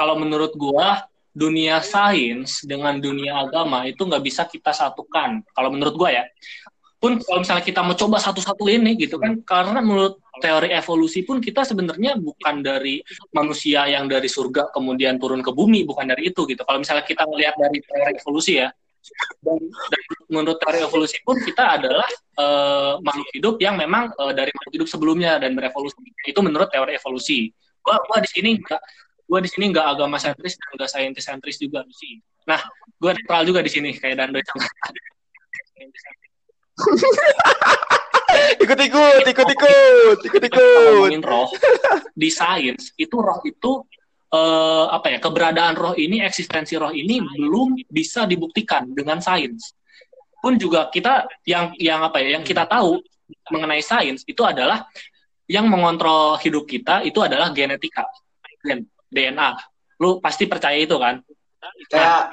[0.00, 1.04] Kalau menurut gua
[1.40, 5.40] dunia sains dengan dunia agama itu nggak bisa kita satukan.
[5.56, 6.24] Kalau menurut gue ya,
[7.00, 11.40] pun kalau misalnya kita mau coba satu-satu ini gitu kan, karena menurut teori evolusi pun
[11.40, 13.00] kita sebenarnya bukan dari
[13.32, 16.60] manusia yang dari surga kemudian turun ke bumi, bukan dari itu gitu.
[16.60, 18.68] Kalau misalnya kita melihat dari teori evolusi ya,
[19.40, 19.56] dan,
[20.28, 24.88] menurut teori evolusi pun kita adalah uh, makhluk hidup yang memang uh, dari makhluk hidup
[24.92, 25.96] sebelumnya dan berevolusi.
[26.28, 27.48] Itu menurut teori evolusi.
[27.80, 28.60] Gua, gua di sini
[29.30, 32.18] gue di sini nggak agama sentris dan nggak saintis sentris juga sih
[32.50, 32.58] nah
[32.98, 34.58] gue netral juga di sini kayak Dando yang
[38.64, 41.46] ikut ikut ikut ikut ikut ikut roh
[42.16, 43.86] di sains itu roh itu
[44.34, 49.74] uh, apa ya keberadaan roh ini eksistensi roh ini belum bisa dibuktikan dengan sains.
[50.40, 52.96] Pun juga kita yang yang apa ya yang kita tahu
[53.52, 54.88] mengenai sains itu adalah
[55.50, 58.06] yang mengontrol hidup kita itu adalah genetika
[59.10, 59.50] DNA.
[60.00, 61.20] Lu pasti percaya itu kan?
[61.92, 62.30] Nah,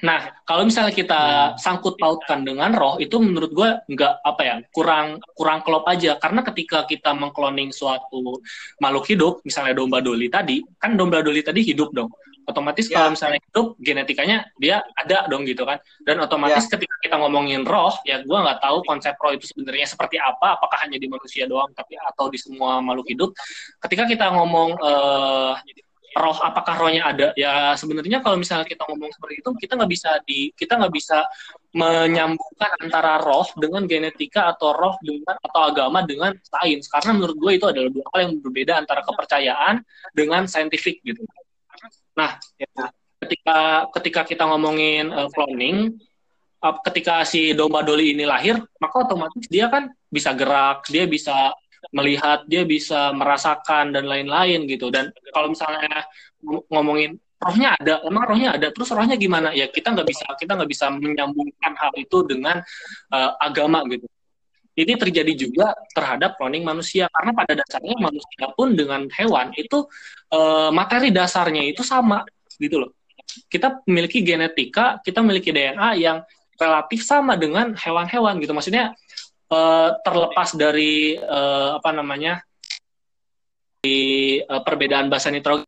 [0.00, 1.22] nah kalau misalnya kita
[1.60, 6.16] sangkut pautkan dengan roh, itu menurut gue nggak apa ya kurang kurang klop aja.
[6.16, 8.40] Karena ketika kita mengkloning suatu
[8.80, 12.08] makhluk hidup, misalnya domba doli tadi, kan domba doli tadi hidup dong
[12.50, 13.00] otomatis ya.
[13.00, 15.78] kalau misalnya hidup genetikanya dia ada dong gitu kan.
[16.02, 16.70] Dan otomatis ya.
[16.76, 20.78] ketika kita ngomongin roh ya gue nggak tahu konsep roh itu sebenarnya seperti apa apakah
[20.84, 23.30] hanya di manusia doang tapi atau di semua makhluk hidup.
[23.80, 25.54] Ketika kita ngomong uh,
[26.18, 27.30] roh apakah rohnya ada?
[27.38, 31.22] Ya sebenarnya kalau misalnya kita ngomong seperti itu kita nggak bisa di kita nggak bisa
[31.70, 36.90] menyambungkan antara roh dengan genetika atau roh dengan atau agama dengan sains.
[36.90, 41.22] Karena menurut gue itu adalah dua hal yang berbeda antara kepercayaan dengan saintifik gitu
[42.20, 42.68] nah ya,
[43.24, 43.58] ketika
[43.96, 45.96] ketika kita ngomongin uh, cloning
[46.60, 51.56] uh, ketika si domba doli ini lahir maka otomatis dia kan bisa gerak dia bisa
[51.88, 54.92] melihat dia bisa merasakan dan lain-lain gitu.
[54.92, 56.04] Dan kalau misalnya
[56.68, 59.56] ngomongin rohnya ada emang rohnya ada terus rohnya gimana?
[59.56, 62.60] Ya kita nggak bisa kita nggak bisa menyambungkan hal itu dengan
[63.10, 64.04] uh, agama gitu
[64.78, 67.10] ini terjadi juga terhadap cloning manusia.
[67.10, 69.86] Karena pada dasarnya manusia pun dengan hewan itu
[70.30, 72.22] uh, materi dasarnya itu sama
[72.56, 72.90] gitu loh.
[73.50, 76.22] Kita memiliki genetika kita memiliki DNA yang
[76.58, 78.52] relatif sama dengan hewan-hewan gitu.
[78.54, 78.94] Maksudnya
[79.50, 82.42] uh, terlepas dari uh, apa namanya
[83.80, 85.66] di uh, perbedaan bahasa nitrogen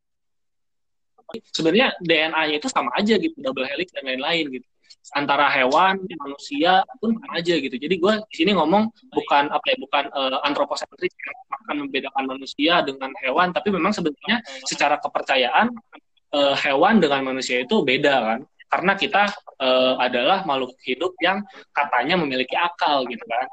[1.49, 3.35] sebenarnya DNA-nya itu sama aja gitu.
[3.41, 4.72] Double helix dan lain-lain gitu
[5.13, 7.77] antara hewan manusia pun sama aja gitu.
[7.77, 12.81] Jadi gue di sini ngomong bukan apa ya bukan uh, antroposentris yang akan membedakan manusia
[12.81, 15.69] dengan hewan tapi memang sebenarnya secara kepercayaan
[16.33, 18.41] uh, hewan dengan manusia itu beda kan.
[18.73, 19.29] Karena kita
[19.61, 21.45] uh, adalah makhluk hidup yang
[21.77, 23.47] katanya memiliki akal gitu kan.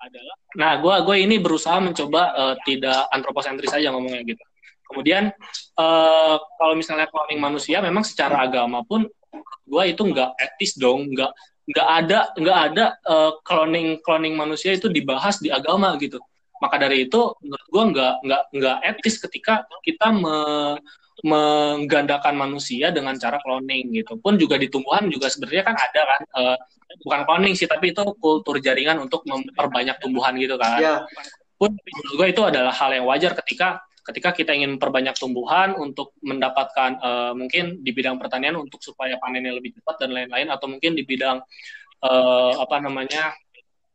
[0.00, 4.44] Adalah nah gue gue ini berusaha mencoba uh, tidak antroposentris saja ngomongnya gitu.
[4.90, 5.30] Kemudian
[5.78, 9.06] uh, kalau misalnya cloning manusia memang secara agama pun
[9.70, 11.30] gue itu nggak etis dong nggak
[11.70, 16.18] nggak ada nggak ada uh, cloning cloning manusia itu dibahas di agama gitu.
[16.60, 20.36] Maka dari itu menurut gue nggak nggak nggak etis ketika kita me,
[21.22, 24.18] menggandakan manusia dengan cara cloning gitu.
[24.18, 26.56] Pun juga di tumbuhan juga sebenarnya kan ada kan uh,
[27.06, 30.80] bukan cloning sih tapi itu kultur jaringan untuk memperbanyak tumbuhan gitu kan.
[30.82, 31.00] Yeah.
[31.60, 36.16] pun menurut gue itu adalah hal yang wajar ketika ketika kita ingin memperbanyak tumbuhan untuk
[36.24, 40.96] mendapatkan uh, mungkin di bidang pertanian untuk supaya panennya lebih cepat dan lain-lain atau mungkin
[40.96, 41.40] di bidang
[42.04, 43.32] uh, apa namanya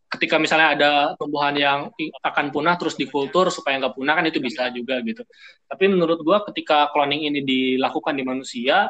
[0.06, 1.80] ketika misalnya ada tumbuhan yang
[2.24, 5.26] akan punah terus dikultur supaya nggak punah kan itu bisa juga gitu.
[5.68, 8.88] Tapi menurut gua ketika cloning ini dilakukan di manusia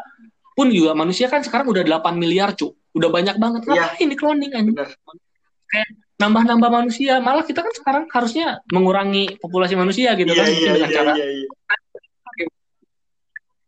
[0.56, 3.92] pun juga manusia kan sekarang udah 8 miliar cu udah banyak banget Iya.
[3.92, 4.90] ngapain di cloning aja Benar.
[5.68, 10.56] kayak nambah-nambah manusia malah kita kan sekarang harusnya mengurangi populasi manusia gitu Iya kan iya
[10.56, 11.28] mungkin dengan iya cara iya.
[11.28, 11.48] iya.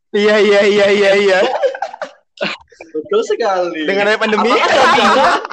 [0.08, 1.40] Iya iya iya iya iya.
[2.96, 3.84] Betul sekali.
[3.84, 4.50] Dengan ada pandemi.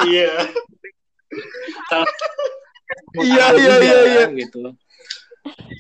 [0.07, 0.33] Iya.
[3.19, 4.25] Iya, iya, iya, iya.
[4.31, 4.73] gitu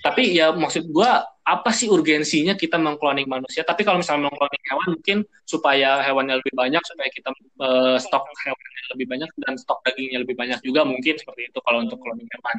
[0.04, 3.62] tapi ya maksud gua apa sih urgensinya kita mengkloning manusia?
[3.68, 8.74] Tapi kalau misalnya mengkloning hewan mungkin supaya hewannya lebih banyak supaya kita eh, stok hewannya
[8.96, 12.56] lebih banyak dan stok dagingnya lebih banyak juga mungkin seperti itu kalau untuk cloning hewan.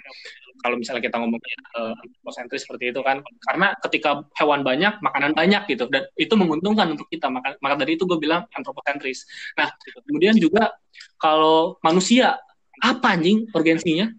[0.62, 3.22] Kalau misalnya kita ngomongin uh, antroposentris seperti itu kan.
[3.46, 5.86] Karena ketika hewan banyak makanan banyak gitu.
[5.90, 7.30] Dan itu menguntungkan untuk kita.
[7.30, 9.30] Maka, maka dari itu gue bilang antroposentris.
[9.60, 9.70] Nah
[10.10, 10.74] kemudian juga
[11.22, 12.38] kalau manusia
[12.82, 14.10] apa anjing urgensinya?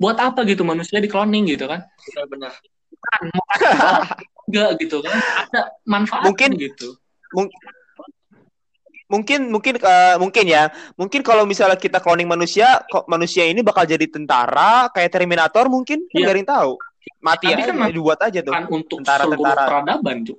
[0.00, 1.84] Buat apa gitu manusia di cloning gitu kan?
[1.84, 2.52] Benar-benar.
[3.00, 3.44] Kan mau
[4.50, 5.16] enggak gitu kan?
[5.48, 6.88] Ada manfaat Mungkin- gitu.
[9.10, 10.70] mungkin mungkin eh, mungkin ya.
[10.94, 16.06] Mungkin kalau misalnya kita cloning manusia kok manusia ini bakal jadi tentara kayak Terminator mungkin?
[16.10, 16.30] Iya.
[16.30, 16.78] nggak tahu.
[17.18, 18.52] Mati Tapi aja kan dibuat aja tuh.
[18.52, 19.64] kan untuk Tentara- tentara.
[19.66, 20.38] peradaban Cuk.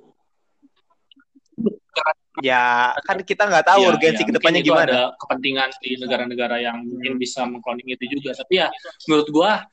[2.40, 4.88] ya kan kita nggak tahu Ya, urgensi ya, ke depannya gimana.
[4.88, 8.32] ada kepentingan di negara-negara yang mungkin bisa mengkloning itu juga.
[8.32, 8.72] Tapi ya
[9.04, 9.68] menurut gua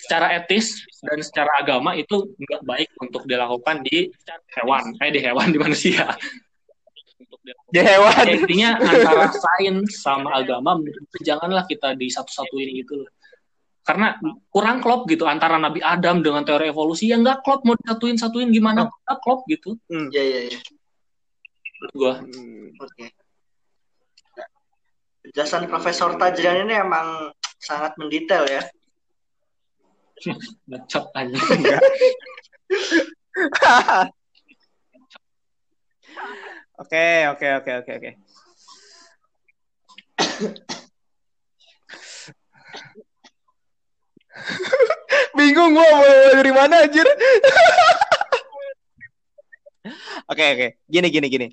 [0.00, 4.08] secara etis dan secara agama itu nggak baik untuk dilakukan di
[4.56, 6.08] hewan eh di hewan di manusia
[7.70, 10.76] di hewan Ya, intinya antara sains sama agama
[11.20, 13.10] janganlah kita di satu-satuin gitu loh
[13.80, 14.14] karena
[14.52, 18.50] kurang klop gitu antara Nabi Adam dengan teori evolusi ya nggak klop mau disatuin satuin
[18.52, 20.58] gimana nggak klop gitu Iya iya iya.
[21.80, 22.76] menurut gua Hmm.
[22.76, 23.06] Oke.
[25.20, 27.30] Penjelasan Profesor Tajrian ini emang
[27.60, 28.62] sangat mendetail ya.
[30.68, 31.38] Bacot aja
[36.80, 38.10] Oke, oke, oke, oke, oke.
[45.36, 47.04] Bingung gua mau mulai dari mana anjir.
[50.30, 50.68] Oke, oke.
[50.88, 51.46] Gini, gini, gini.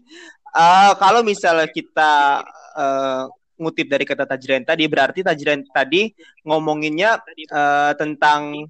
[0.56, 2.40] Eh, kalau misalnya kita
[2.80, 3.24] eh,
[3.58, 6.14] ngutip dari kata Tajrian tadi, berarti Tajrian tadi
[6.46, 8.70] ngomonginnya eh, tentang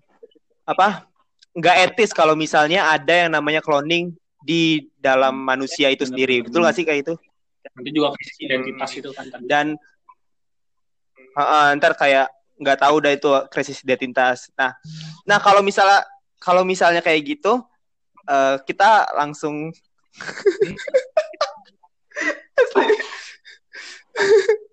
[0.67, 1.07] apa?
[1.57, 6.45] Nggak etis kalau misalnya ada yang namanya cloning di dalam manusia itu sendiri.
[6.45, 7.15] Betul nggak sih kayak itu?
[7.75, 9.75] nanti juga identitas itu kan Dan
[11.35, 14.49] uh, ntar kayak nggak tahu dah itu krisis identitas.
[14.57, 14.73] Nah,
[15.29, 16.01] nah kalau misalnya
[16.41, 17.61] kalau misalnya kayak gitu,
[18.25, 19.69] eh, kita langsung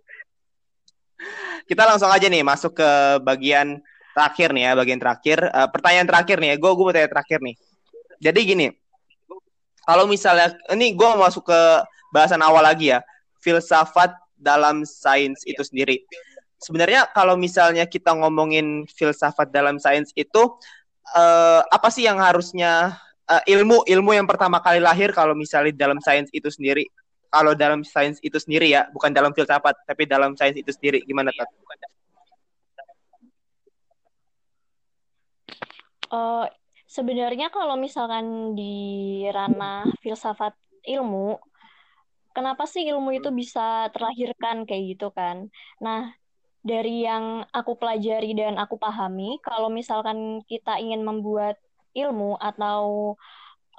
[1.64, 2.90] kita langsung aja nih masuk ke
[3.24, 3.80] bagian
[4.14, 5.38] terakhir nih ya, bagian terakhir.
[5.42, 7.56] Eh, pertanyaan terakhir nih ya, gue gue tanya terakhir nih.
[8.22, 8.66] Jadi gini,
[9.84, 11.60] kalau misalnya ini gue masuk ke
[12.14, 13.02] bahasan awal lagi ya,
[13.42, 16.06] filsafat dalam sains itu sendiri.
[16.62, 20.42] Sebenarnya kalau misalnya kita ngomongin filsafat dalam sains itu
[21.12, 22.96] eh, apa sih yang harusnya
[23.28, 26.88] eh, ilmu ilmu yang pertama kali lahir kalau misalnya dalam sains itu sendiri?
[27.35, 31.35] Kalau dalam sains itu sendiri ya, bukan dalam filsafat, tapi dalam sains itu sendiri gimana
[31.35, 31.51] Tat?
[36.14, 36.47] Eh,
[36.87, 40.55] sebenarnya kalau misalkan di ranah filsafat
[40.87, 41.43] ilmu,
[42.30, 45.51] kenapa sih ilmu itu bisa terlahirkan kayak gitu kan?
[45.82, 46.14] Nah,
[46.62, 51.59] dari yang aku pelajari dan aku pahami, kalau misalkan kita ingin membuat
[51.99, 53.18] ilmu atau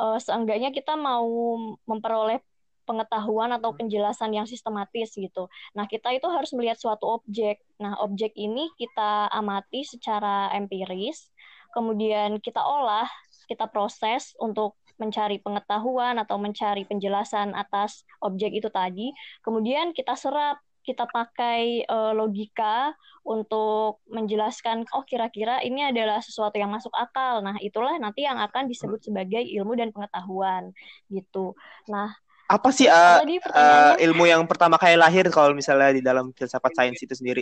[0.03, 1.55] eh, seenggaknya kita mau
[1.87, 2.43] memperoleh
[2.85, 5.49] pengetahuan atau penjelasan yang sistematis gitu.
[5.73, 7.59] Nah, kita itu harus melihat suatu objek.
[7.81, 11.33] Nah, objek ini kita amati secara empiris,
[11.73, 13.09] kemudian kita olah,
[13.49, 19.11] kita proses untuk mencari pengetahuan atau mencari penjelasan atas objek itu tadi.
[19.43, 22.93] Kemudian kita serap, kita pakai eh, logika
[23.25, 27.41] untuk menjelaskan, oh kira-kira ini adalah sesuatu yang masuk akal.
[27.41, 30.71] Nah, itulah nanti yang akan disebut sebagai ilmu dan pengetahuan
[31.09, 31.57] gitu.
[31.89, 32.13] Nah,
[32.45, 33.97] Apa sih pertanyaannya?
[33.97, 37.41] eh, ilmu yang pertama kali lahir kalau misalnya di dalam filsafat sains itu sendiri?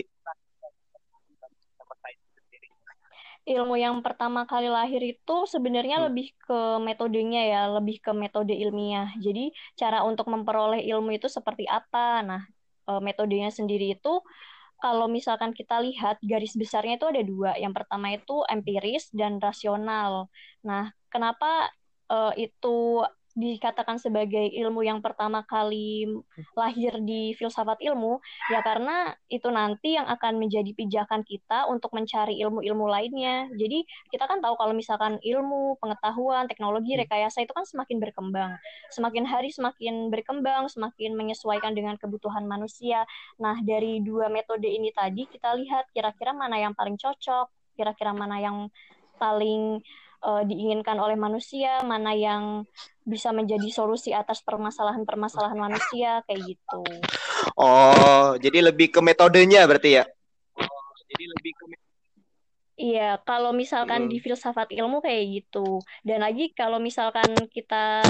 [3.44, 6.08] ilmu yang pertama kali lahir itu sebenarnya Hmm.
[6.08, 9.12] lebih ke metodenya ya, lebih ke metode ilmiah.
[9.20, 12.24] Jadi cara untuk memperoleh ilmu itu seperti apa?
[12.24, 12.42] Nah,
[12.88, 14.24] eh, metodenya sendiri itu
[14.80, 17.50] kalau misalkan kita lihat garis besarnya itu ada dua.
[17.60, 20.28] Yang pertama itu empiris dan rasional.
[20.64, 21.72] Nah, kenapa
[22.36, 23.02] itu
[23.34, 26.06] dikatakan sebagai ilmu yang pertama kali
[26.54, 32.38] lahir di filsafat ilmu ya karena itu nanti yang akan menjadi pijakan kita untuk mencari
[32.38, 33.50] ilmu-ilmu lainnya.
[33.58, 33.82] Jadi
[34.14, 37.02] kita kan tahu kalau misalkan ilmu, pengetahuan, teknologi, hmm.
[37.06, 38.54] rekayasa itu kan semakin berkembang.
[38.94, 43.02] Semakin hari semakin berkembang, semakin menyesuaikan dengan kebutuhan manusia.
[43.42, 48.38] Nah, dari dua metode ini tadi kita lihat kira-kira mana yang paling cocok, kira-kira mana
[48.38, 48.70] yang
[49.18, 49.82] paling
[50.24, 52.64] uh, diinginkan oleh manusia, mana yang
[53.04, 56.82] bisa menjadi solusi atas permasalahan-permasalahan manusia kayak gitu.
[57.60, 60.04] Oh, jadi lebih ke metodenya berarti ya?
[60.56, 61.64] Oh, jadi lebih ke
[62.74, 64.10] Iya, kalau misalkan hmm.
[64.10, 65.78] di filsafat ilmu kayak gitu.
[66.02, 68.02] Dan lagi kalau misalkan kita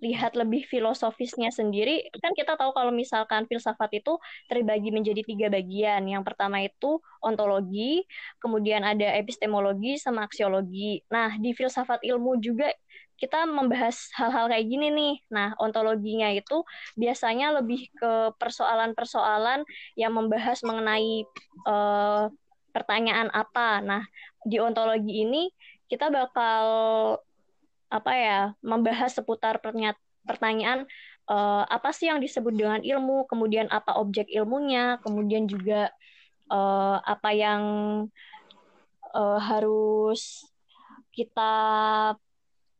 [0.00, 4.16] lihat lebih filosofisnya sendiri, kan kita tahu kalau misalkan filsafat itu
[4.48, 6.08] terbagi menjadi tiga bagian.
[6.08, 8.08] Yang pertama itu ontologi,
[8.40, 11.04] kemudian ada epistemologi sama aksiologi.
[11.12, 12.72] Nah, di filsafat ilmu juga
[13.20, 15.14] kita membahas hal-hal kayak gini nih.
[15.32, 16.64] Nah, ontologinya itu
[16.96, 19.64] biasanya lebih ke persoalan-persoalan
[19.96, 21.24] yang membahas mengenai
[21.68, 22.32] uh,
[22.76, 23.80] pertanyaan apa.
[23.80, 24.04] Nah,
[24.44, 25.48] di ontologi ini
[25.88, 26.66] kita bakal
[27.88, 29.64] apa ya, membahas seputar
[30.26, 30.84] pertanyaan
[31.32, 35.88] uh, apa sih yang disebut dengan ilmu, kemudian apa objek ilmunya, kemudian juga
[36.52, 37.62] uh, apa yang
[39.16, 40.44] uh, harus
[41.16, 41.54] kita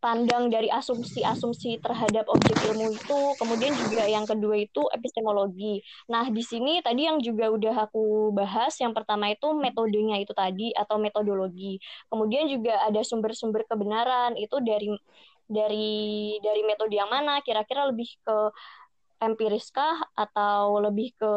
[0.07, 3.21] pandang dari asumsi-asumsi terhadap objek ilmu itu.
[3.43, 5.83] Kemudian juga yang kedua itu epistemologi.
[6.07, 10.71] Nah, di sini tadi yang juga udah aku bahas, yang pertama itu metodenya itu tadi
[10.79, 11.83] atau metodologi.
[12.07, 14.95] Kemudian juga ada sumber-sumber kebenaran itu dari
[15.51, 18.37] dari dari metode yang mana kira-kira lebih ke
[19.17, 21.33] empiriskah atau lebih ke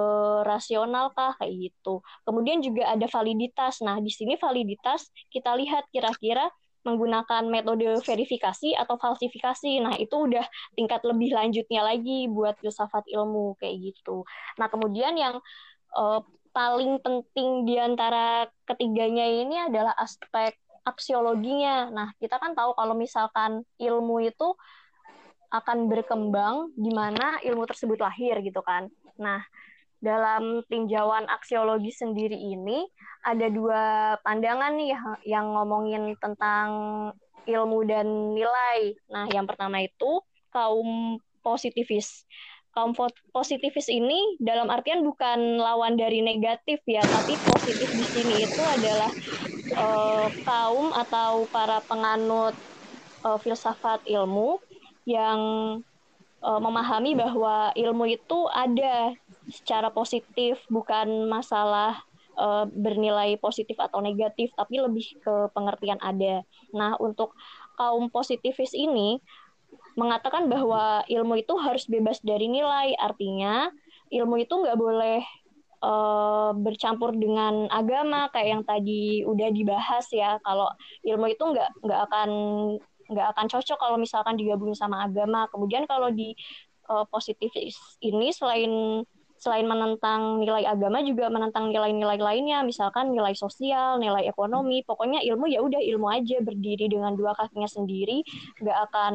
[0.46, 2.06] rasional kah kayak gitu.
[2.22, 3.82] Kemudian juga ada validitas.
[3.82, 6.54] Nah, di sini validitas kita lihat kira-kira
[6.88, 9.84] menggunakan metode verifikasi atau falsifikasi.
[9.84, 14.24] Nah, itu udah tingkat lebih lanjutnya lagi buat filsafat ilmu kayak gitu.
[14.56, 15.38] Nah, kemudian yang
[15.96, 16.22] uh,
[16.56, 20.56] paling penting di antara ketiganya ini adalah aspek
[20.88, 21.92] aksiologinya.
[21.92, 24.56] Nah, kita kan tahu kalau misalkan ilmu itu
[25.50, 28.90] akan berkembang di mana ilmu tersebut lahir gitu kan.
[29.18, 29.42] Nah,
[30.00, 32.88] dalam tinjauan aksiologi sendiri ini
[33.28, 34.96] ada dua pandangan nih
[35.28, 36.68] yang ngomongin tentang
[37.44, 38.96] ilmu dan nilai.
[39.12, 40.24] Nah, yang pertama itu
[40.56, 42.24] kaum positivis.
[42.70, 42.94] Kaum
[43.34, 49.12] positivis ini dalam artian bukan lawan dari negatif ya, tapi positif di sini itu adalah
[49.76, 52.54] uh, kaum atau para penganut
[53.26, 54.62] uh, filsafat ilmu
[55.10, 55.40] yang
[56.46, 59.18] uh, memahami bahwa ilmu itu ada
[59.50, 62.00] secara positif, bukan masalah
[62.38, 66.46] uh, bernilai positif atau negatif, tapi lebih ke pengertian ada.
[66.72, 67.36] Nah, untuk
[67.76, 69.20] kaum positivis ini
[70.00, 73.70] mengatakan bahwa ilmu itu harus bebas dari nilai, artinya
[74.10, 75.22] ilmu itu nggak boleh
[75.84, 80.40] uh, bercampur dengan agama kayak yang tadi udah dibahas ya.
[80.42, 80.72] Kalau
[81.06, 82.30] ilmu itu nggak nggak akan
[83.10, 85.46] nggak akan cocok kalau misalkan digabung sama agama.
[85.52, 86.34] Kemudian kalau di
[86.90, 89.04] uh, positivis ini selain
[89.40, 95.48] selain menentang nilai agama juga menentang nilai-nilai lainnya misalkan nilai sosial nilai ekonomi pokoknya ilmu
[95.48, 98.22] ya udah ilmu aja berdiri dengan dua kakinya sendiri
[98.60, 99.14] nggak akan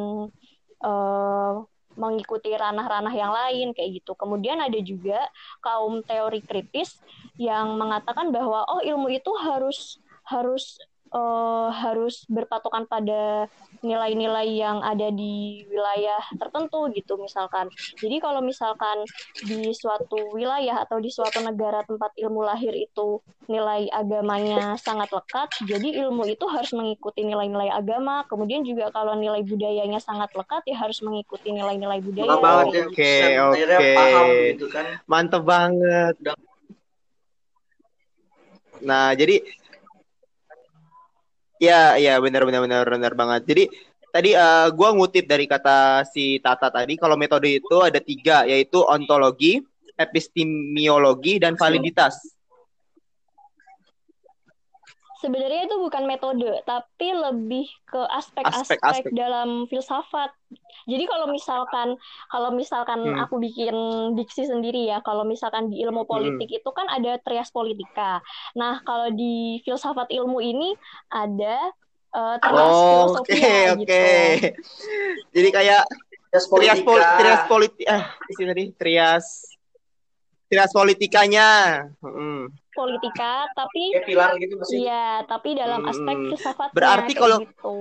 [0.81, 1.63] uh,
[1.95, 4.19] mengikuti ranah-ranah yang lain kayak gitu.
[4.19, 5.31] Kemudian ada juga
[5.63, 6.99] kaum teori kritis
[7.39, 10.79] yang mengatakan bahwa oh ilmu itu harus harus
[11.15, 13.47] uh, harus berpatokan pada
[13.85, 17.69] nilai-nilai yang ada di wilayah tertentu gitu misalkan.
[18.01, 19.05] Jadi kalau misalkan
[19.45, 25.53] di suatu wilayah atau di suatu negara tempat ilmu lahir itu nilai agamanya sangat lekat,
[25.69, 28.25] jadi ilmu itu harus mengikuti nilai-nilai agama.
[28.25, 32.41] Kemudian juga kalau nilai budayanya sangat lekat ya harus mengikuti nilai-nilai budaya.
[32.89, 33.93] Oke, oke.
[34.57, 34.97] Gitu kan.
[35.05, 36.17] Mantep banget.
[38.81, 39.45] Nah, jadi
[41.63, 43.43] Iya, iya benar benar benar benar banget.
[43.47, 43.65] Jadi
[44.11, 48.43] tadi uh, eh, gue ngutip dari kata si Tata tadi, kalau metode itu ada tiga,
[48.47, 49.63] yaitu ontologi,
[49.95, 52.34] epistemiologi, dan validitas.
[55.25, 60.29] Sebenarnya itu bukan metode, tapi lebih ke aspek-aspek dalam filsafat.
[60.85, 61.97] Jadi kalau misalkan
[62.29, 63.25] kalau misalkan hmm.
[63.25, 63.73] aku bikin
[64.21, 66.59] diksi sendiri ya, kalau misalkan di ilmu politik hmm.
[66.61, 68.21] itu kan ada trias politika.
[68.53, 70.77] Nah, kalau di filsafat ilmu ini
[71.09, 71.73] ada
[72.13, 73.81] uh, trias oh, filosofia okay, gitu.
[73.81, 74.29] Oke, okay.
[75.33, 75.83] Jadi kayak
[76.29, 76.77] trias politika.
[76.77, 79.27] Trias, pol trias politik eh tadi trias
[80.53, 81.49] trias politikanya.
[82.05, 85.91] Hmm politika tapi Kayak pilar gitu Iya, tapi dalam hmm.
[85.91, 87.75] aspek filsafatnya Berarti kalau gitu.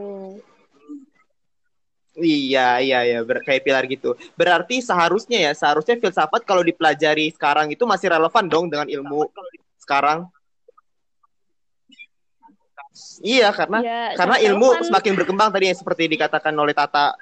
[2.13, 4.13] Iya, iya, iya, ber kayak pilar gitu.
[4.37, 9.33] Berarti seharusnya ya, seharusnya filsafat kalau dipelajari sekarang itu masih relevan dong dengan ilmu
[9.81, 10.29] sekarang.
[13.25, 14.85] Iya, karena Ya, karena ilmu relevan.
[14.93, 17.17] semakin berkembang tadi yang seperti dikatakan oleh Tata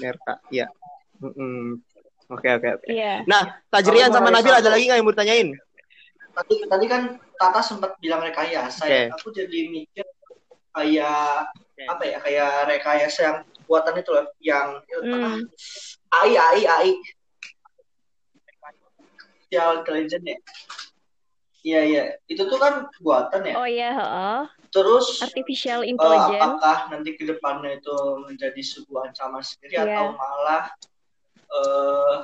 [0.00, 0.40] Merka.
[0.48, 0.72] Iya.
[1.20, 1.84] Mm-mm.
[2.32, 2.86] Oke, oke, oke.
[2.88, 3.28] Iya.
[3.28, 5.48] Nah, Tajrian sama Nabil ada lagi nggak yang mau ditanyain?
[6.32, 7.02] Tadi tadi kan
[7.36, 8.86] Tata sempat bilang rekayasa.
[8.86, 9.10] ya.
[9.10, 9.14] Oke.
[9.20, 10.06] Aku jadi mikir
[10.72, 11.52] kayak
[11.82, 15.42] apa ya kayak rekayasa yang buatan itu loh yang Hmm.
[16.12, 16.88] AI AI AI
[18.62, 20.38] artificial intelligence ya.
[21.62, 23.54] Iya iya itu tuh kan buatan ya.
[23.54, 24.40] Oh iya, heeh.
[24.72, 26.40] Terus Artificial eh, intelligence.
[26.40, 29.84] apakah nanti ke depannya itu menjadi sebuah ancaman sendiri Iya.
[29.92, 30.62] atau malah
[31.52, 32.16] eh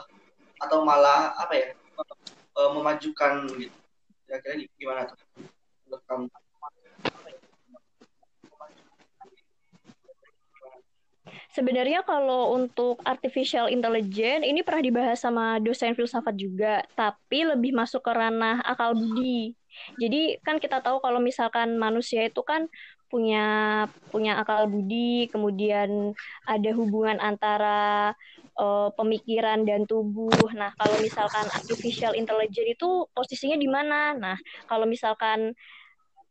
[0.58, 1.66] atau malah apa ya
[2.56, 3.76] eh, memajukan gitu
[4.28, 5.16] kira-kira gimana tuh
[5.88, 6.26] menurut kamu
[11.48, 18.04] Sebenarnya kalau untuk artificial intelligence ini pernah dibahas sama dosen filsafat juga, tapi lebih masuk
[18.04, 19.56] ke ranah akal budi.
[19.98, 22.68] Jadi kan kita tahu kalau misalkan manusia itu kan
[23.08, 26.12] punya punya akal budi, kemudian
[26.44, 28.12] ada hubungan antara
[28.58, 30.50] eh, pemikiran dan tubuh.
[30.52, 34.12] Nah, kalau misalkan artificial intelligence itu posisinya di mana?
[34.18, 34.36] Nah,
[34.66, 35.54] kalau misalkan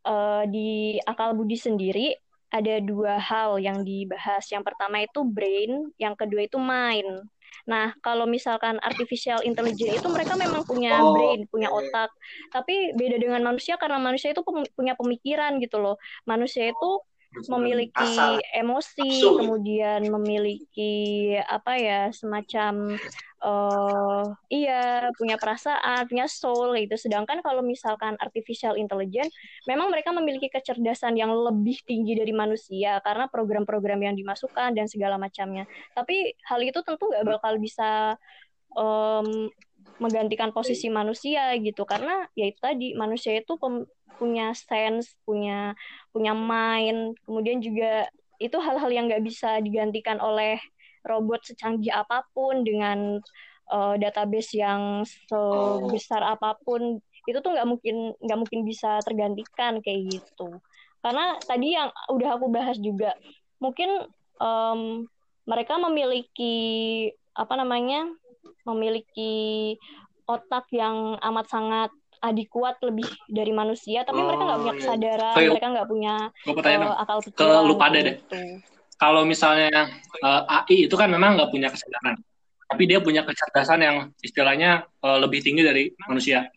[0.05, 2.13] eh, di akal budi sendiri
[2.47, 4.47] ada dua hal yang dibahas.
[4.47, 7.27] Yang pertama itu brain, yang kedua itu mind.
[7.67, 12.07] Nah, kalau misalkan artificial intelligence itu mereka memang punya Oh, brain, punya otak.
[12.55, 14.39] Tapi beda dengan manusia karena manusia itu
[14.71, 15.99] punya pemikiran gitu loh.
[16.23, 17.03] Manusia itu
[17.45, 18.41] memiliki Asal.
[18.57, 19.37] emosi, Nafsu.
[19.37, 20.95] kemudian memiliki
[21.45, 22.97] apa ya, semacam
[23.37, 26.97] eh iya, punya perasaan, punya soul gitu.
[26.97, 29.29] Sedangkan kalau misalkan artificial intelligence
[29.69, 35.21] memang mereka memiliki kecerdasan yang lebih tinggi dari manusia karena program-program yang dimasukkan dan segala
[35.21, 35.69] macamnya.
[35.93, 38.17] Tapi hal itu tentu nggak bakal bisa
[38.73, 39.53] em,
[39.97, 41.83] menggantikan posisi manusia gitu.
[41.83, 43.57] Karena ya itu tadi manusia itu
[44.17, 45.77] punya sense, punya
[46.13, 50.61] punya mind, kemudian juga itu hal-hal yang nggak bisa digantikan oleh
[51.05, 53.17] robot secanggih apa pun dengan
[53.73, 57.01] eh, database yang sebesar apa pun.
[57.27, 60.61] Itu tuh nggak mungkin nggak mungkin bisa tergantikan kayak gitu.
[61.01, 63.13] Karena tadi yang udah aku bahas juga
[63.57, 63.89] mungkin
[64.41, 64.81] em,
[65.47, 66.55] mereka memiliki
[67.37, 68.09] apa namanya
[68.63, 69.75] memiliki
[70.25, 74.81] otak yang amat sangat adik kuat lebih dari manusia tapi mereka nggak punya Oh, iya.
[74.81, 76.13] kesadaran Kayak- mereka nggak punya
[76.81, 76.97] dong.
[76.97, 78.15] akal Ke pikiran lu pada deh.
[78.17, 78.41] gitu.
[78.97, 79.69] Kalau misalnya
[80.17, 82.17] eh, AI itu kan memang nggak punya kesadaran,
[82.65, 84.69] tapi dia punya kecerdasan yang istilahnya
[84.99, 86.49] eh, lebih tinggi dari manusia.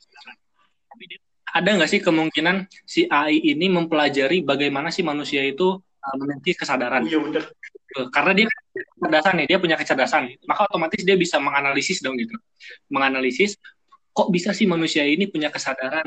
[1.50, 7.04] Ada nggak sih kemungkinan si AI ini mempelajari bagaimana sih manusia itu eh, memiliki kesadaran?
[7.04, 7.44] iya bener
[8.14, 12.34] Karena dia kecerdasan nih, dia punya kecerdasan, maka otomatis dia bisa menganalisis dong gitu.
[12.86, 13.58] Menganalisis
[14.14, 16.06] kok bisa sih manusia ini punya kesadaran?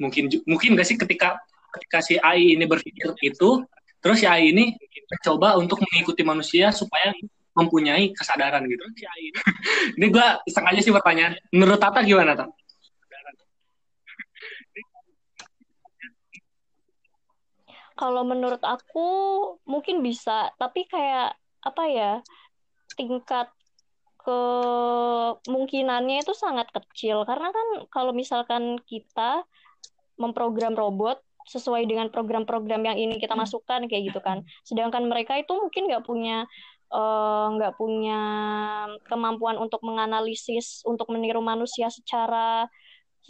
[0.00, 1.38] Mungkin mungkin nggak sih ketika
[1.78, 3.62] ketika si AI ini berpikir itu,
[4.02, 4.74] terus si AI ini
[5.06, 7.14] mencoba untuk mengikuti manusia supaya
[7.54, 8.84] mempunyai kesadaran gitu.
[9.98, 11.38] ini gua iseng aja sih pertanyaan.
[11.54, 12.50] Menurut Tata gimana, Tata?
[18.00, 19.06] Kalau menurut aku
[19.68, 22.12] mungkin bisa, tapi kayak apa ya
[22.96, 23.52] tingkat
[24.24, 27.28] kemungkinannya itu sangat kecil.
[27.28, 29.44] Karena kan kalau misalkan kita
[30.16, 35.52] memprogram robot sesuai dengan program-program yang ini kita masukkan kayak gitu kan, sedangkan mereka itu
[35.56, 36.48] mungkin nggak punya
[36.92, 38.20] eh, nggak punya
[39.08, 42.68] kemampuan untuk menganalisis untuk meniru manusia secara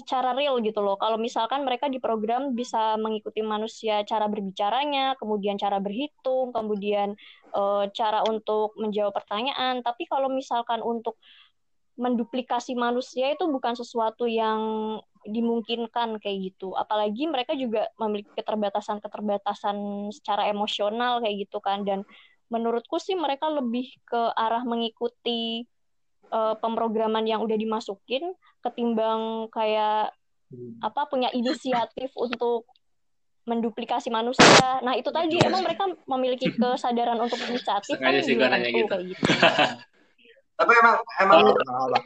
[0.00, 0.96] secara real gitu loh.
[0.96, 7.12] Kalau misalkan mereka diprogram bisa mengikuti manusia cara berbicaranya, kemudian cara berhitung, kemudian
[7.52, 9.84] eh, cara untuk menjawab pertanyaan.
[9.84, 11.20] Tapi kalau misalkan untuk
[12.00, 14.96] menduplikasi manusia itu bukan sesuatu yang
[15.28, 16.72] dimungkinkan kayak gitu.
[16.72, 21.84] Apalagi mereka juga memiliki keterbatasan-keterbatasan secara emosional kayak gitu kan.
[21.84, 22.08] Dan
[22.48, 25.68] menurutku sih mereka lebih ke arah mengikuti
[26.32, 30.12] eh, pemrograman yang udah dimasukin ketimbang kayak
[30.82, 32.66] apa punya inisiatif untuk
[33.48, 34.78] menduplikasi manusia.
[34.84, 38.86] Nah, itu tadi emang mereka memiliki kesadaran untuk inisiatif kan sih belum nanya gitu.
[38.86, 39.22] kayak gitu.
[40.60, 41.56] tapi emang emang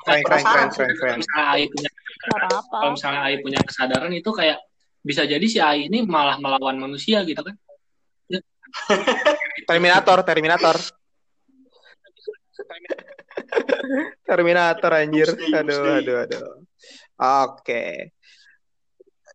[0.06, 1.18] Keren, keren, keren, keren, Kalau keren.
[1.18, 1.90] misalnya AI punya
[2.24, 2.78] Nggak apa-apa.
[2.78, 4.58] kalau misalnya AI punya kesadaran itu kayak
[5.04, 7.54] bisa jadi si AI ini malah melawan manusia gitu kan?
[9.68, 10.76] Terminator, Terminator.
[14.28, 15.28] Terminator anjir.
[15.30, 16.44] Aduh, aduh, aduh.
[17.18, 18.14] Oke.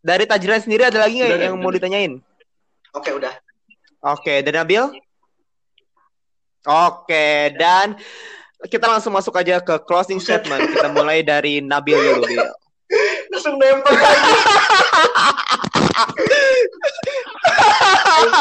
[0.00, 1.76] Dari Tajrian sendiri ada lagi nggak yang udah, mau udah.
[1.76, 2.12] ditanyain?
[2.90, 3.34] oke udah
[4.00, 4.80] Oke, dari Nabil?
[6.64, 8.00] Oke, dan
[8.64, 10.72] kita langsung masuk aja ke closing statement.
[10.72, 12.40] Kita mulai dari Nabil dulu, Bil.
[13.32, 14.32] Langsung nempel lagi.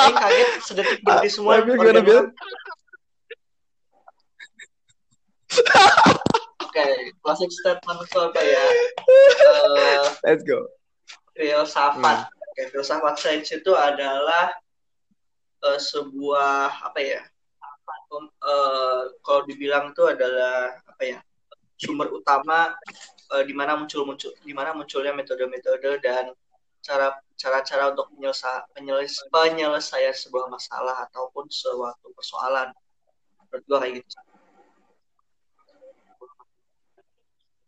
[0.16, 1.60] Kaget sedetik berhenti semua.
[1.60, 2.32] Nabil gimana, Bil?
[6.70, 6.86] Oke,
[7.26, 8.66] closing statement apa ya?
[9.10, 10.70] Eh, Let's go.
[11.34, 12.30] filsafat.
[12.30, 14.54] Oke, filsafat sains itu adalah
[15.66, 17.22] eh, sebuah apa ya?
[18.10, 21.20] Eh, kalau dibilang itu adalah apa ya?
[21.80, 22.76] Sumber utama
[23.34, 26.36] eh, di mana muncul muncul di mana munculnya metode-metode dan
[26.80, 32.72] cara cara-cara untuk penyelesa, penyeles- penyelesaian sebuah masalah ataupun suatu persoalan.
[33.48, 34.29] Menurut gua kayak gitu.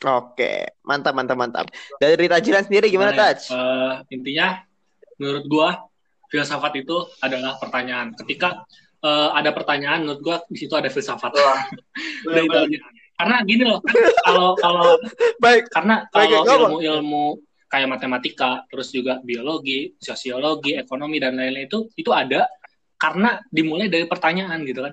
[0.01, 1.65] Oke, mantap, mantap, mantap.
[2.01, 3.37] Dari Tajiran sendiri gimana, ya?
[3.37, 3.53] Taj?
[3.53, 4.65] Eh, intinya
[5.21, 5.69] menurut gua
[6.33, 8.17] filsafat itu adalah pertanyaan.
[8.17, 8.65] Ketika
[9.05, 11.31] eh, ada pertanyaan, menurut gua di situ ada filsafat.
[11.37, 11.61] Wah,
[12.65, 12.79] aja.
[13.21, 13.77] Karena gini loh,
[14.25, 14.97] kalau kalau
[15.43, 17.37] Baik, karena kalau ilmu-ilmu
[17.69, 22.49] kayak matematika, terus juga biologi, sosiologi, ekonomi dan lain-lain itu itu ada
[22.97, 24.91] karena dimulai dari pertanyaan gitu kan.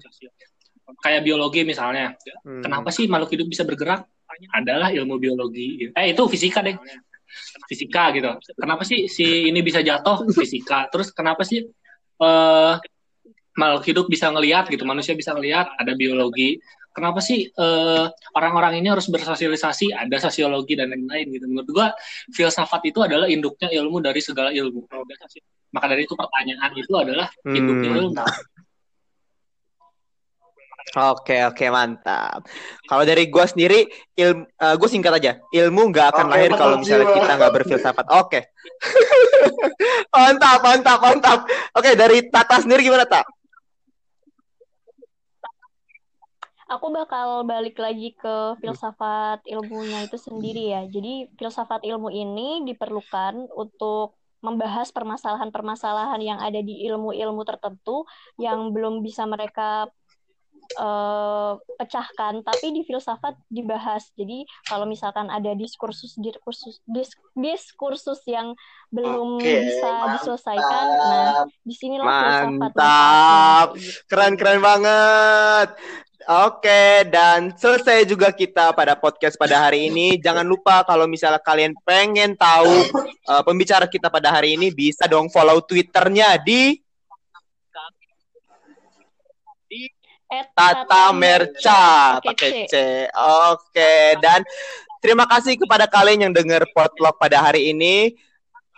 [1.00, 2.12] Kayak biologi misalnya,
[2.44, 2.60] Hmm.
[2.60, 4.04] kenapa sih makhluk hidup bisa bergerak?
[4.54, 5.90] Adalah ilmu biologi.
[5.92, 6.78] Eh itu fisika deh.
[7.68, 8.30] Fisika gitu.
[8.56, 10.24] Kenapa sih si ini bisa jatuh?
[10.32, 10.88] Fisika.
[10.88, 11.66] Terus kenapa sih
[12.18, 12.74] eh
[13.58, 15.74] makhluk hidup bisa ngelihat gitu, manusia bisa ngelihat?
[15.74, 16.62] Ada biologi.
[16.94, 19.94] Kenapa sih eh, orang-orang ini harus bersosialisasi?
[19.94, 21.46] Ada sosiologi dan lain-lain gitu.
[21.46, 21.86] Menurut gua
[22.34, 24.86] filsafat itu adalah induknya ilmu dari segala ilmu.
[25.68, 28.14] Maka dari itu pertanyaan itu adalah induknya Hmm.
[30.96, 32.48] Oke, oke, mantap.
[32.88, 33.84] Kalau dari gua sendiri,
[34.16, 34.48] ilmu,
[34.80, 35.32] gue singkat aja.
[35.52, 37.16] Ilmu nggak akan Oke, lahir kalau misalnya jiwa.
[37.20, 38.06] kita nggak berfilsafat.
[38.16, 38.40] Oke.
[40.14, 41.38] mantap, mantap, mantap.
[41.76, 43.26] Oke, dari Tata sendiri gimana, Tak?
[46.68, 50.84] Aku bakal balik lagi ke filsafat ilmunya itu sendiri ya.
[50.84, 58.06] Jadi filsafat ilmu ini diperlukan untuk membahas permasalahan-permasalahan yang ada di ilmu-ilmu tertentu
[58.38, 59.90] yang belum bisa mereka
[60.76, 64.12] eh, pecahkan, tapi di filsafat dibahas.
[64.12, 68.52] Jadi kalau misalkan ada diskursus diskursus dis- diskursus yang
[68.92, 70.12] belum Oke, bisa mantap.
[70.20, 71.32] diselesaikan, nah
[71.64, 72.76] di sinilah filsafat Mantap.
[72.76, 74.04] manfaatnya.
[74.08, 75.68] Keren, keren banget.
[76.28, 80.20] Oke, dan selesai juga kita pada podcast pada hari ini.
[80.20, 85.32] Jangan lupa kalau misalnya kalian pengen tahu eh, pembicara kita pada hari ini, bisa dong
[85.32, 86.76] follow Twitternya di
[90.28, 92.74] Tata, Merca pakai C.
[93.48, 94.44] Oke, dan
[95.00, 98.12] terima kasih kepada kalian yang dengar potlog pada hari ini.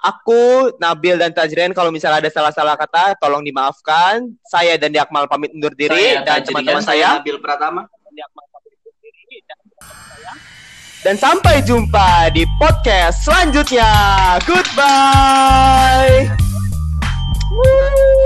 [0.00, 4.32] Aku, Nabil dan Tajren, kalau misalnya ada salah-salah kata, tolong dimaafkan.
[4.48, 7.82] Saya dan Diakmal pamit undur diri saya, dan teman-teman saya, saya Nabil Pratama.
[11.04, 13.90] Dan sampai jumpa di podcast selanjutnya.
[14.48, 16.32] Goodbye.
[17.52, 18.20] Woo.